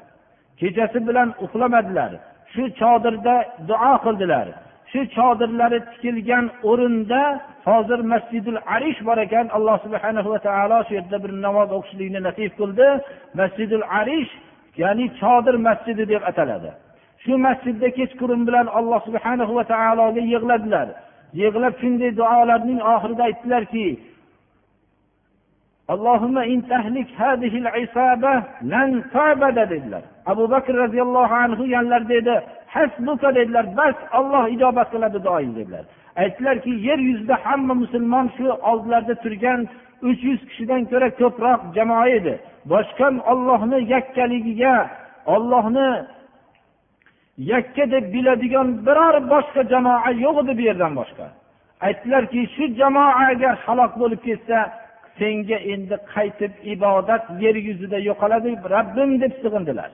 Kechasi 0.61 0.99
bilan 1.09 1.29
uxlamadilar. 1.45 2.13
Shu 2.53 2.63
chodirda 2.81 3.37
duo 3.69 3.93
qildilar. 4.05 4.47
Shu 4.91 5.01
chodirlari 5.17 5.79
tikilgan 5.93 6.45
o'rinda 6.71 7.23
hozir 7.69 8.01
masjidul 8.13 8.59
arish 8.75 9.01
bor 9.09 9.19
ekan. 9.27 9.47
Alloh 9.57 9.77
subhana 9.85 10.21
va 10.33 10.39
taolo 10.49 10.79
shu 10.87 10.93
yerda 10.99 11.17
bir 11.25 11.33
namoz 11.47 11.69
o'qishlikni 11.77 12.21
nasib 12.29 12.53
qildi. 12.61 12.89
Masjidul 13.41 13.85
arish 14.01 14.31
ya'ni 14.83 15.07
chodir 15.21 15.57
masjidi 15.69 16.05
deb 16.13 16.23
ataladi. 16.31 16.71
Shu 17.25 17.33
masjidda 17.47 17.89
kechqurun 17.99 18.43
bilan 18.49 18.67
alloh 18.79 19.01
subhana 19.09 19.45
va 19.59 19.65
taologa 19.75 20.23
yig'ladilar. 20.33 20.89
Yig'lab 21.43 21.75
shunday 21.83 22.11
duolarning 22.21 22.81
oxirida 22.95 23.23
aytdilarki 23.29 23.87
allohimma 25.89 26.43
in 26.53 26.61
tahlik 26.73 27.09
hadhihi 27.21 27.59
al-isaba 27.69 28.35
lan 28.73 28.91
ta'bada 29.15 29.65
dedilar. 29.73 30.03
Abu 30.27 30.45
bakr 30.51 30.73
roziyallohu 30.85 31.35
anhu 31.45 31.63
yanlar 31.77 32.09
dedi 32.09 32.35
hasbuka 32.75 33.35
dedilar 33.35 33.67
bas 33.77 33.97
olloh 34.19 34.45
ijobat 34.55 34.89
qiladi 34.93 35.19
duoing 35.27 35.53
dedilar. 35.59 35.85
Aytdilarki 36.23 36.71
yer 36.89 36.99
yuzida 37.09 37.37
hamma 37.45 37.75
musulmon 37.83 38.27
shu 38.37 38.45
oldilarida 38.71 39.15
turgan 39.25 39.61
uch 40.09 40.21
yuz 40.29 40.41
kishidan 40.49 40.83
ko'ra 40.91 41.09
ko'proq 41.21 41.61
jamoa 41.77 42.07
edi. 42.19 42.35
Boshqa 42.73 43.09
ollohni 43.33 43.79
yakkaligiga 43.95 44.75
ollohni 45.35 45.89
yakka 47.53 47.85
deb 47.95 48.05
biladigan 48.15 48.69
biror 48.87 49.17
boshqa 49.33 49.63
jamoa 49.73 50.11
yo'q 50.25 50.37
edi 50.43 50.53
bu 50.59 50.63
yerdan 50.69 50.93
boshqa. 51.01 51.27
Aytdilarki 51.87 52.41
shu 52.55 52.65
jamoa 52.81 53.13
agar 53.29 53.55
halok 53.67 53.93
bo'lib 54.01 54.21
ketsa 54.29 54.59
senga 55.19 55.59
endi 55.73 55.97
qaytib 56.15 56.53
ibodat 56.75 57.25
yer 57.45 57.57
yuzida 57.69 57.99
yo'qoladi 58.09 58.51
rabbim 58.77 59.11
deb 59.23 59.33
sig'indilar. 59.43 59.91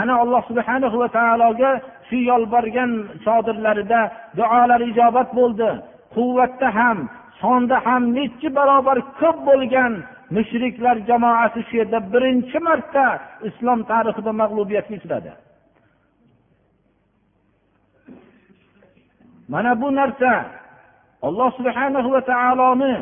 Ana 0.00 0.14
alloh 0.22 0.42
subhana 0.50 0.88
va 1.02 1.08
taologa 1.18 1.70
shu 2.08 2.16
yolborgan 2.30 2.90
chodirlarida 3.24 4.00
duolari 4.38 4.84
ijobat 4.92 5.28
bo'ldi. 5.38 5.70
Quvvatda 6.14 6.68
ham 6.78 6.98
sonda 7.40 7.76
ham 7.86 8.02
nechi 8.18 8.48
barobar 8.58 8.98
ko'p 9.20 9.38
bo'lgan 9.48 9.92
mushriklar 10.36 10.96
jamoasi 11.08 11.60
shu 11.68 11.74
yerda 11.80 11.98
birinchi 12.12 12.58
marta 12.66 13.06
islom 13.48 13.80
tarixida 13.90 14.32
mag'lubiyatga 14.42 14.94
uchradi. 15.00 15.32
Mana 19.52 19.72
bu 19.80 19.88
narsa 20.00 20.32
alloh 21.26 21.50
subhana 21.58 22.00
va 22.14 22.20
taoloni 22.32 22.94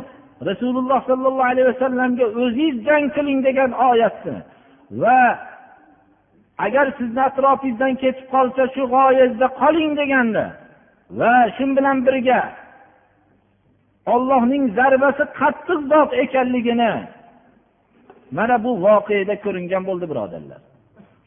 rasululloh 0.48 1.00
sollallohu 1.11 1.48
alayhi 1.50 1.68
vasallamga 1.72 2.26
o'zingiz 2.42 2.76
jang 2.87 3.07
qiling 3.16 3.40
degan 3.48 3.70
oyatni 3.90 4.37
va 5.02 5.20
agar 6.66 6.87
sizni 6.98 7.20
atrofingizdan 7.28 7.94
ketib 8.02 8.26
qolsa 8.35 8.62
shu 8.74 8.83
g'oyangizda 8.94 9.48
qoling 9.62 9.92
deganda 10.00 10.44
va 11.20 11.35
shu 11.57 11.64
bilan 11.76 11.98
birga 12.07 12.40
ollohning 14.14 14.64
zarbasi 14.78 15.24
qattiq 15.40 15.80
zot 15.92 16.11
ekanligini 16.24 16.92
mana 18.37 18.57
bu 18.64 18.70
voqeda 18.87 19.35
ko'ringan 19.44 19.83
bo'ldi 19.88 20.07
birodarlar. 20.12 20.61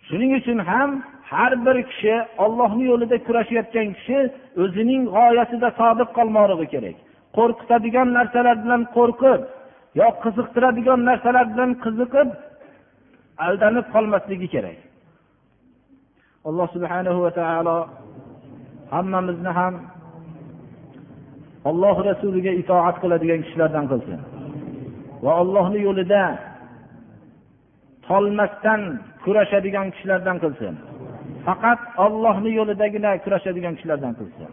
Shuning 0.08 0.32
uchun 0.40 0.60
ham 0.70 0.90
har 1.32 1.52
bir 1.66 1.78
kishi 1.90 2.16
ollohni 2.44 2.84
yo'lida 2.92 3.18
kurashayotgan 3.28 3.88
kishi 3.98 4.18
o'zining 4.64 5.02
g'oyasida 5.16 5.70
sodiq 5.80 6.10
qolmoqligi 6.18 6.68
kerak. 6.74 6.98
Qo'rqitadigan 7.38 8.08
narsalar 8.18 8.58
bilan 8.64 8.82
qo'rqib 8.98 9.42
yo 10.00 10.08
qiziqtiradigan 10.24 11.00
narsalar 11.10 11.46
bilan 11.54 11.72
qiziqib 11.84 12.30
aldanib 13.48 13.86
qolmasligi 13.94 14.48
kerak. 14.54 14.78
Alloh 16.48 16.68
subhanahu 16.76 17.20
va 17.26 17.32
taolo 17.40 17.78
hammamizni 18.94 19.52
ham 19.60 19.74
alloh 21.70 21.96
rasuliga 22.10 22.52
itoat 22.62 22.96
qiladigan 23.04 23.40
kishilardan 23.46 23.86
qilsin. 23.92 24.20
Va 25.26 25.32
allohni 25.42 25.80
yo'lida 25.88 26.24
tolmasdan 28.08 28.82
kurashadigan 29.24 29.88
kishilardan 29.94 30.38
qilsin. 30.44 30.74
Faqat 31.46 31.80
ollohni 32.06 32.52
yo'lidagina 32.60 33.12
kurashadigan 33.24 33.74
kishilardan 33.78 34.14
qilsin. 34.20 34.50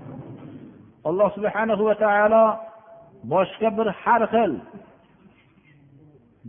alloh 1.10 1.30
subhana 1.38 1.74
va 1.89 1.96
taolo 2.04 2.46
boshqa 3.34 3.70
bir 3.78 3.88
har 4.02 4.22
xil 4.34 4.52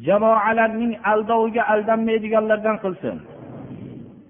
jamoalarning 0.07 0.93
aldoviga 1.12 1.62
aldanmaydiganlardan 1.73 2.77
qilsin 2.85 3.16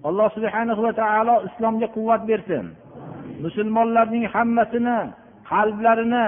alloh 0.09 0.27
subhana 0.37 0.73
va 0.85 0.91
taolo 1.01 1.35
islomga 1.47 1.87
quvvat 1.95 2.21
bersin 2.31 2.65
musulmonlarning 3.45 4.25
hammasini 4.33 4.97
qalblarini 5.51 6.25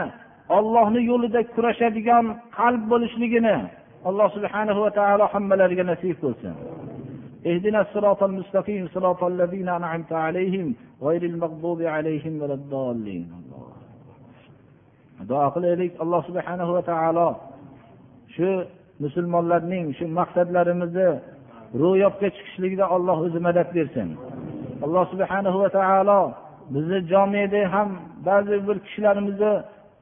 ollohni 0.58 1.02
yo'lida 1.12 1.42
kurashadigan 1.56 2.26
qalb 2.58 2.82
bo'lishligini 2.92 3.58
alloh 4.10 4.28
subhana 4.36 4.72
va 4.84 4.90
taolo 5.00 5.26
hammalariga 5.34 5.84
nasib 5.92 6.16
qilsin 6.24 6.56
اهدنا 7.52 7.82
الصراط 7.82 8.24
المستقيم 8.24 8.88
صراط 8.96 9.24
الذين 9.24 9.70
أنعمت 9.70 10.12
عليهم 10.14 10.76
غير 11.02 11.24
المغضوب 11.24 11.82
عليهم 11.82 12.42
ولا 12.42 12.54
الضالين 12.54 13.37
duo 15.27 15.47
qilaylik 15.55 15.93
alloh 16.03 16.23
subhanahu 16.29 16.73
va 16.77 16.83
taolo. 16.91 17.29
Shu 18.35 18.49
musulmonlarning 19.03 19.87
shu 19.99 20.05
maqsadlarimizni 20.21 21.11
ro'yobga 21.83 22.29
chiqishligida 22.37 22.87
olloh 22.97 23.19
o'zi 23.27 23.41
madad 23.47 23.69
bersin. 23.77 24.09
Alloh 24.85 25.05
subhanahu 25.13 25.59
va 25.63 25.69
taolo 25.79 26.21
bizni 26.75 26.99
jomiyada 27.13 27.63
ham 27.75 27.89
ba'zi 28.29 28.57
bir 28.67 28.77
kishilarimizni 28.87 29.53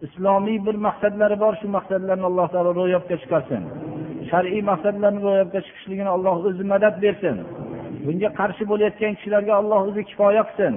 islomiy 0.06 0.58
bir 0.66 0.76
maqsadlari 0.86 1.36
bor 1.44 1.54
shu 1.60 1.66
maqsadlarni 1.76 2.26
alloh 2.30 2.46
taolo 2.54 2.70
ro'yobga 2.80 3.16
chiqarsin. 3.22 3.62
Shar'iy 4.30 4.62
maqsadlarni 4.70 5.20
ro'yobga 5.28 5.60
chiqishligini 5.66 6.10
alloh 6.16 6.36
o'zi 6.48 6.64
madad 6.72 6.94
bersin. 7.04 7.36
Bunga 8.06 8.28
qarshi 8.40 8.64
bo'layotgan 8.70 9.12
kishilarga 9.18 9.52
alloh 9.60 9.80
o'zi 9.88 10.02
kifoya 10.10 10.42
qilsin. 10.48 10.74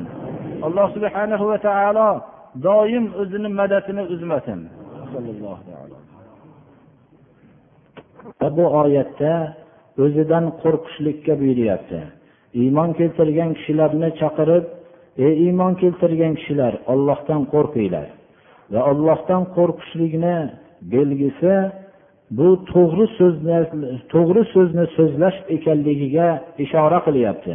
Alloh 0.68 0.88
subhanahu 0.96 1.46
va 1.52 1.58
taolo 1.68 2.10
doim 2.56 3.06
o'zini 3.22 3.50
madadini 3.60 4.04
uzmasin. 4.14 4.60
Bu 8.58 8.66
oyatda 8.82 9.34
o'zidan 10.04 10.46
qo'rqishlikka 10.62 11.34
buyuryapti. 11.42 12.00
Iymon 12.62 12.90
keltirgan 13.00 13.52
kishilarni 13.58 14.10
chaqirib 14.22 14.66
ey 15.26 15.34
iymon 15.46 15.74
keltirgan 15.82 16.34
kishilar 16.40 16.74
ollohdan 16.94 17.42
qo'rqinglar. 17.54 18.08
Va 18.72 18.80
ollohdan 18.92 19.44
qo'rqishlikni 19.56 20.38
belgisi 20.94 21.54
bu 22.38 22.48
to'g'ri 22.74 23.06
so'zni 23.20 23.58
to'g'ri 24.14 24.44
so'zni 24.54 24.86
so'zlash 24.98 25.38
ekanligiga 25.56 26.28
ishora 26.66 27.00
qilyapti. 27.08 27.54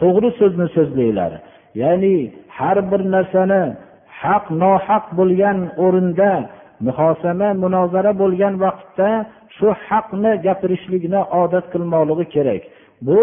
To'g'ri 0.00 0.30
so'zni 0.40 0.66
so'zlanglar 0.76 1.32
ya'ni 1.80 2.16
har 2.58 2.78
bir 2.90 3.02
narsani 3.14 3.62
haq 4.22 4.44
nohaq 4.62 5.04
bo'lgan 5.18 5.58
o'rinda 5.84 6.32
muhosama 6.86 7.48
munozara 7.62 8.12
bo'lgan 8.22 8.54
vaqtda 8.64 9.08
shu 9.56 9.68
haqni 9.86 10.32
gapirishlikni 10.46 11.20
odat 11.42 11.66
qilmoqligi 11.72 12.26
kerak. 12.34 12.62
Bu 13.06 13.20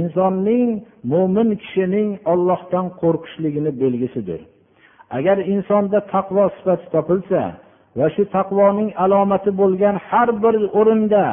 insonning 0.00 0.68
mo'min 1.12 1.48
kishining 1.62 2.08
ollohdan 2.32 2.86
qo'rqishligini 3.00 3.72
belgisidir. 3.82 4.40
Agar 5.16 5.36
insonda 5.54 5.98
taqvo 6.14 6.44
sifati 6.56 6.86
topilsa 6.94 7.42
va 7.98 8.06
shu 8.14 8.22
taqvoning 8.36 8.90
alomati 9.04 9.50
bo'lgan 9.60 9.96
har 10.08 10.28
bir 10.42 10.54
o'rinda 10.80 11.24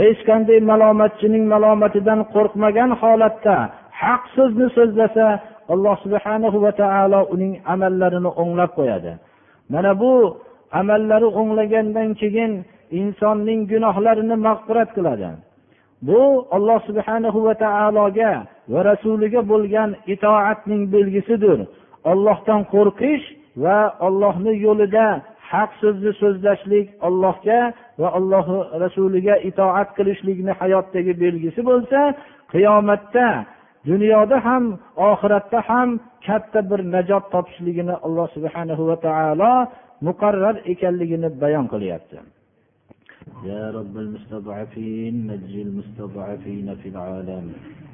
hech 0.00 0.20
qanday 0.28 0.58
malomatchining 0.70 1.44
malomatidan 1.52 2.20
qo'rqmagan 2.34 2.90
holatda 3.00 3.56
haq 4.02 4.22
so'zni 4.36 4.66
so'zlasa 4.76 5.26
alloh 5.74 5.96
subhanahu 6.04 6.56
va 6.64 6.72
taolo 6.82 7.20
uning 7.34 7.54
amallarini 7.72 8.30
o'nglab 8.42 8.70
qo'yadi. 8.78 9.12
Mana 9.72 9.92
bu 10.02 10.12
amallari 10.80 11.28
o'nglagandan 11.40 12.08
keyin 12.20 12.52
insonning 13.00 13.60
gunohlarini 13.72 14.36
mag'firat 14.46 14.90
qiladi. 14.96 15.28
Bu 16.08 16.20
alloh 16.56 16.78
subhanahu 16.88 17.38
va 17.46 17.54
taologa 17.64 18.32
va 18.72 18.80
rasuliga 18.90 19.40
bo'lgan 19.52 19.90
itoatning 20.14 20.82
belgisidir. 20.94 21.58
Ollohdan 22.10 22.60
qo'rqish 22.74 23.24
va 23.64 23.78
ollohni 24.06 24.52
yo'lida 24.66 25.06
haq 25.52 25.70
so'zni 25.82 26.12
so'zlashlik 26.22 26.86
allohga 27.08 27.60
va 28.00 28.08
alloh 28.18 28.46
rasuliga 28.84 29.34
itoat 29.50 29.88
qilishlikni 29.96 30.52
hayotdagi 30.60 31.12
belgisi 31.24 31.60
bo'lsa 31.70 32.00
qiyomatda 32.52 33.26
dunyoda 33.89 34.37
ham 34.47 34.63
oxiratda 35.09 35.59
ham 35.69 35.89
katta 36.25 36.59
bir 36.69 36.79
najot 36.95 37.25
topishligini 37.33 37.95
alloh 38.05 38.27
subhanahu 38.35 38.83
va 38.89 38.97
taolo 39.07 39.51
muqarrar 40.07 40.55
ekanligini 40.73 41.29
bayon 41.41 41.65
qilyapti 41.73 42.17
يا 43.51 43.71
رب 43.77 43.97
المستضعفين 44.05 45.13
نجي 45.31 45.61
المستضعفين 45.67 46.67
في 46.81 46.87
العالم 46.93 47.45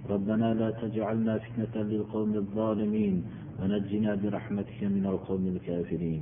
ربنا 0.10 0.48
لا 0.54 0.70
تجعلنا 0.72 1.34
فتنة 1.44 1.76
للقوم 1.84 2.32
الظالمين 2.44 3.16
ونجنا 3.60 4.12
برحمتك 4.22 4.80
من 4.96 5.06
القوم 5.14 5.44
الكافرين 5.54 6.22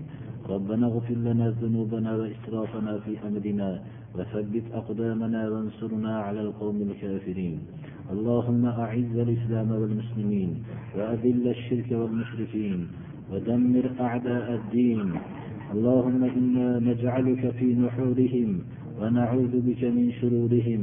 ربنا 0.53 0.85
اغفر 0.87 1.17
لنا 1.27 1.47
ذنوبنا 1.61 2.11
وإسرافنا 2.19 2.99
في 3.03 3.11
أمرنا 3.27 3.69
وثبت 4.18 4.62
أقدامنا 4.72 5.48
وانصرنا 5.50 6.18
على 6.18 6.40
القوم 6.40 6.76
الكافرين. 6.82 7.58
اللهم 8.12 8.66
أعز 8.66 9.16
الإسلام 9.26 9.70
والمسلمين 9.70 10.50
وأذل 10.96 11.48
الشرك 11.48 11.90
والمشركين 11.92 12.88
ودمر 13.32 13.86
أعداء 14.00 14.46
الدين. 14.54 15.12
اللهم 15.74 16.24
إنا 16.24 16.68
نجعلك 16.78 17.50
في 17.58 17.74
نحورهم 17.74 18.50
ونعوذ 19.00 19.54
بك 19.68 19.82
من 19.84 20.06
شرورهم. 20.20 20.82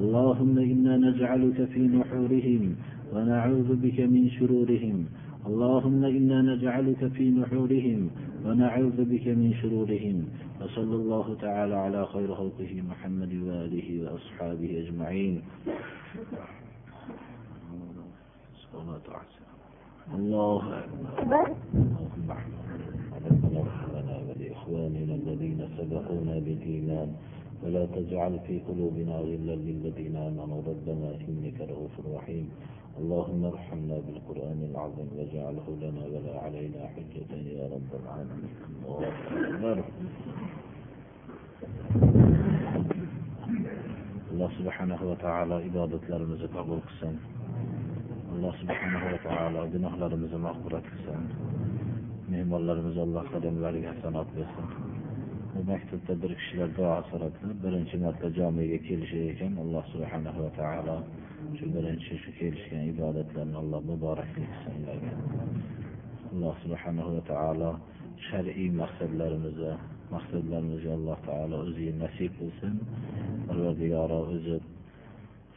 اللهم 0.00 0.58
إنا 0.58 0.96
نجعلك 0.96 1.58
في 1.72 1.80
نحورهم 1.80 2.62
ونعوذ 3.12 3.70
بك 3.84 3.98
من 4.00 4.30
شرورهم. 4.30 4.96
اللهم 5.46 6.04
إنا 6.04 6.42
نجعلك 6.42 7.08
في 7.12 7.30
نحورهم 7.30 8.10
ونعوذ 8.44 9.04
بك 9.04 9.26
من 9.28 9.54
شرورهم 9.62 10.28
وصلى 10.60 10.94
الله 10.94 11.36
تعالى 11.40 11.74
على 11.74 12.06
خير 12.06 12.34
خلقه 12.34 12.82
محمد 12.90 13.32
وآله 13.34 13.88
وأصحابه 14.02 14.70
أجمعين 14.88 15.42
الله 20.14 20.78
أكبر 20.78 21.46
اللهم 23.24 23.56
ربنا 23.60 24.14
ولإخواننا 24.28 25.14
الذين 25.14 25.68
سبقونا 25.78 26.34
بالإيمان 26.38 27.08
ولا 27.64 27.86
تجعل 27.86 28.40
في 28.46 28.58
قلوبنا 28.68 29.14
غلا 29.16 29.54
للذين 29.56 30.16
آمنوا 30.16 30.62
ربنا 30.66 31.08
إنك 31.28 31.60
رؤوف 31.60 31.90
رحيم 32.16 32.48
اللهم 32.98 33.44
ارحمنا 33.44 33.96
بالقرآن 34.06 34.60
العظيم 34.70 35.08
واجعله 35.16 35.66
لنا 35.82 36.02
ولا 36.12 36.34
علينا 36.44 36.80
حجة 36.94 37.32
يا 37.58 37.64
رب 37.74 37.90
العالمين. 38.00 38.54
الله 44.32 44.50
سبحانه 44.58 45.00
وتعالى 45.10 45.66
إبادة 45.66 46.00
لرمز 46.08 46.42
قبول 46.44 46.80
السن 46.90 47.16
الله 48.34 48.52
سبحانه 48.62 49.02
وتعالى 49.14 49.68
دنه 49.74 49.96
لرمز 49.96 50.34
مغفرة 50.34 50.82
قسم. 50.90 51.22
مهم 52.30 52.52
لرمز 52.66 52.98
الله 52.98 53.22
قدم 53.34 53.54
لرمز 53.62 53.82
حسنات 53.92 54.26
قسم. 54.36 54.66
ومحتل 55.56 56.00
تدرك 56.08 56.38
شلال 56.38 56.74
دعا 56.76 57.02
صرتنا 57.10 57.52
برنش 57.62 57.94
مرتجامي 57.94 58.62
يكيل 58.62 59.06
شيئا 59.06 59.48
الله 59.64 59.82
سبحانه 59.92 59.92
الله 59.92 59.94
سبحانه 59.94 60.34
وتعالى 60.46 60.96
shu 61.58 61.66
birinchi 61.74 62.14
shu 62.22 62.30
kelishgan 62.38 62.82
ibodatlarni 62.92 63.56
alloh 63.62 63.80
muborak 63.90 64.28
qilsin 64.36 64.72
ularga. 64.80 65.14
Alloh 66.32 66.54
subhanahu 66.64 67.10
va 67.16 67.22
taolo 67.32 67.70
shar'iy 68.28 68.70
maqsadlarimizni 68.82 69.72
maqsadlarimizga 70.14 70.90
alloh 70.98 71.18
taolo 71.28 71.56
o'ziga 71.66 71.92
nasib 72.04 72.30
qilsin. 72.40 72.74
Parvardigoro 73.46 74.18
o'zi 74.34 74.56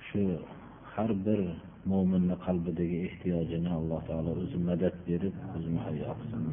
shu 0.07 0.21
har 0.93 1.11
bir 1.25 1.41
mo'minni 1.91 2.35
qalbidagi 2.45 2.97
ehtiyojini 3.07 3.69
alloh 3.79 4.01
taolo 4.09 4.31
o'zi 4.43 4.57
madad 4.69 4.95
berib 5.07 5.35
o'zi 5.55 5.69
muhayyo 5.75 6.11
qilsin. 6.19 6.43